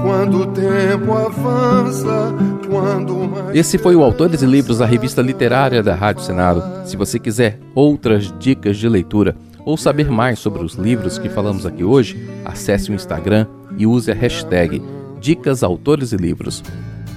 quando 0.04 0.42
o 0.42 0.46
tempo 0.46 1.12
avança, 1.14 2.32
quando. 2.70 3.50
Esse 3.56 3.80
foi 3.80 3.96
o 3.96 4.04
Autores 4.04 4.44
e 4.44 4.46
Livros, 4.46 4.82
a 4.82 4.86
revista 4.86 5.20
literária 5.20 5.82
da 5.82 5.96
Rádio 5.96 6.24
Senado. 6.24 6.88
Se 6.88 6.96
você 6.96 7.18
quiser 7.18 7.60
outras 7.74 8.32
dicas 8.38 8.78
de 8.78 8.88
leitura 8.88 9.36
ou 9.66 9.76
saber 9.78 10.12
mais 10.12 10.38
sobre 10.38 10.64
os 10.64 10.76
livros 10.76 11.18
que 11.18 11.28
falamos 11.28 11.66
aqui 11.66 11.84
hoje, 11.84 12.24
acesse 12.46 12.92
o 12.92 12.94
Instagram 12.94 13.48
e 13.76 13.88
use 13.88 14.12
a 14.12 14.16
hashtag 14.16 14.84
Dicas 15.20 15.64
Autores 15.64 16.12
e 16.12 16.18
Livros. 16.18 16.64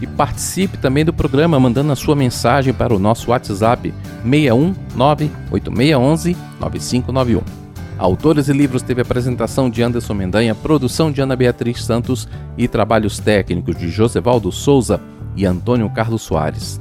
E 0.00 0.06
participe 0.06 0.78
também 0.78 1.04
do 1.04 1.12
programa 1.12 1.60
mandando 1.60 1.92
a 1.92 1.96
sua 1.96 2.16
mensagem 2.16 2.72
para 2.72 2.94
o 2.94 2.98
nosso 2.98 3.32
WhatsApp 3.32 3.92
619 4.24 5.30
8611 5.50 6.36
9591. 6.58 7.61
Autores 8.02 8.48
e 8.48 8.52
Livros 8.52 8.82
teve 8.82 9.00
apresentação 9.00 9.70
de 9.70 9.80
Anderson 9.80 10.12
Mendanha, 10.12 10.56
produção 10.56 11.12
de 11.12 11.20
Ana 11.20 11.36
Beatriz 11.36 11.84
Santos 11.84 12.26
e 12.58 12.66
trabalhos 12.66 13.20
técnicos 13.20 13.76
de 13.78 13.88
Josevaldo 13.88 14.50
Souza 14.50 15.00
e 15.36 15.46
Antônio 15.46 15.88
Carlos 15.88 16.22
Soares. 16.22 16.80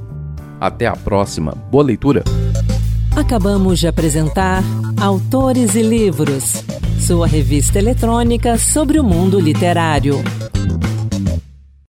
Até 0.60 0.88
a 0.88 0.96
próxima. 0.96 1.52
Boa 1.70 1.84
leitura. 1.84 2.24
Acabamos 3.16 3.78
de 3.80 3.88
apresentar 3.88 4.64
Autores 5.00 5.76
e 5.76 5.84
Livros, 5.84 6.64
sua 7.00 7.28
revista 7.28 7.78
eletrônica 7.78 8.58
sobre 8.58 9.00
o 9.00 9.04
mundo 9.04 9.40
literário. 9.40 10.16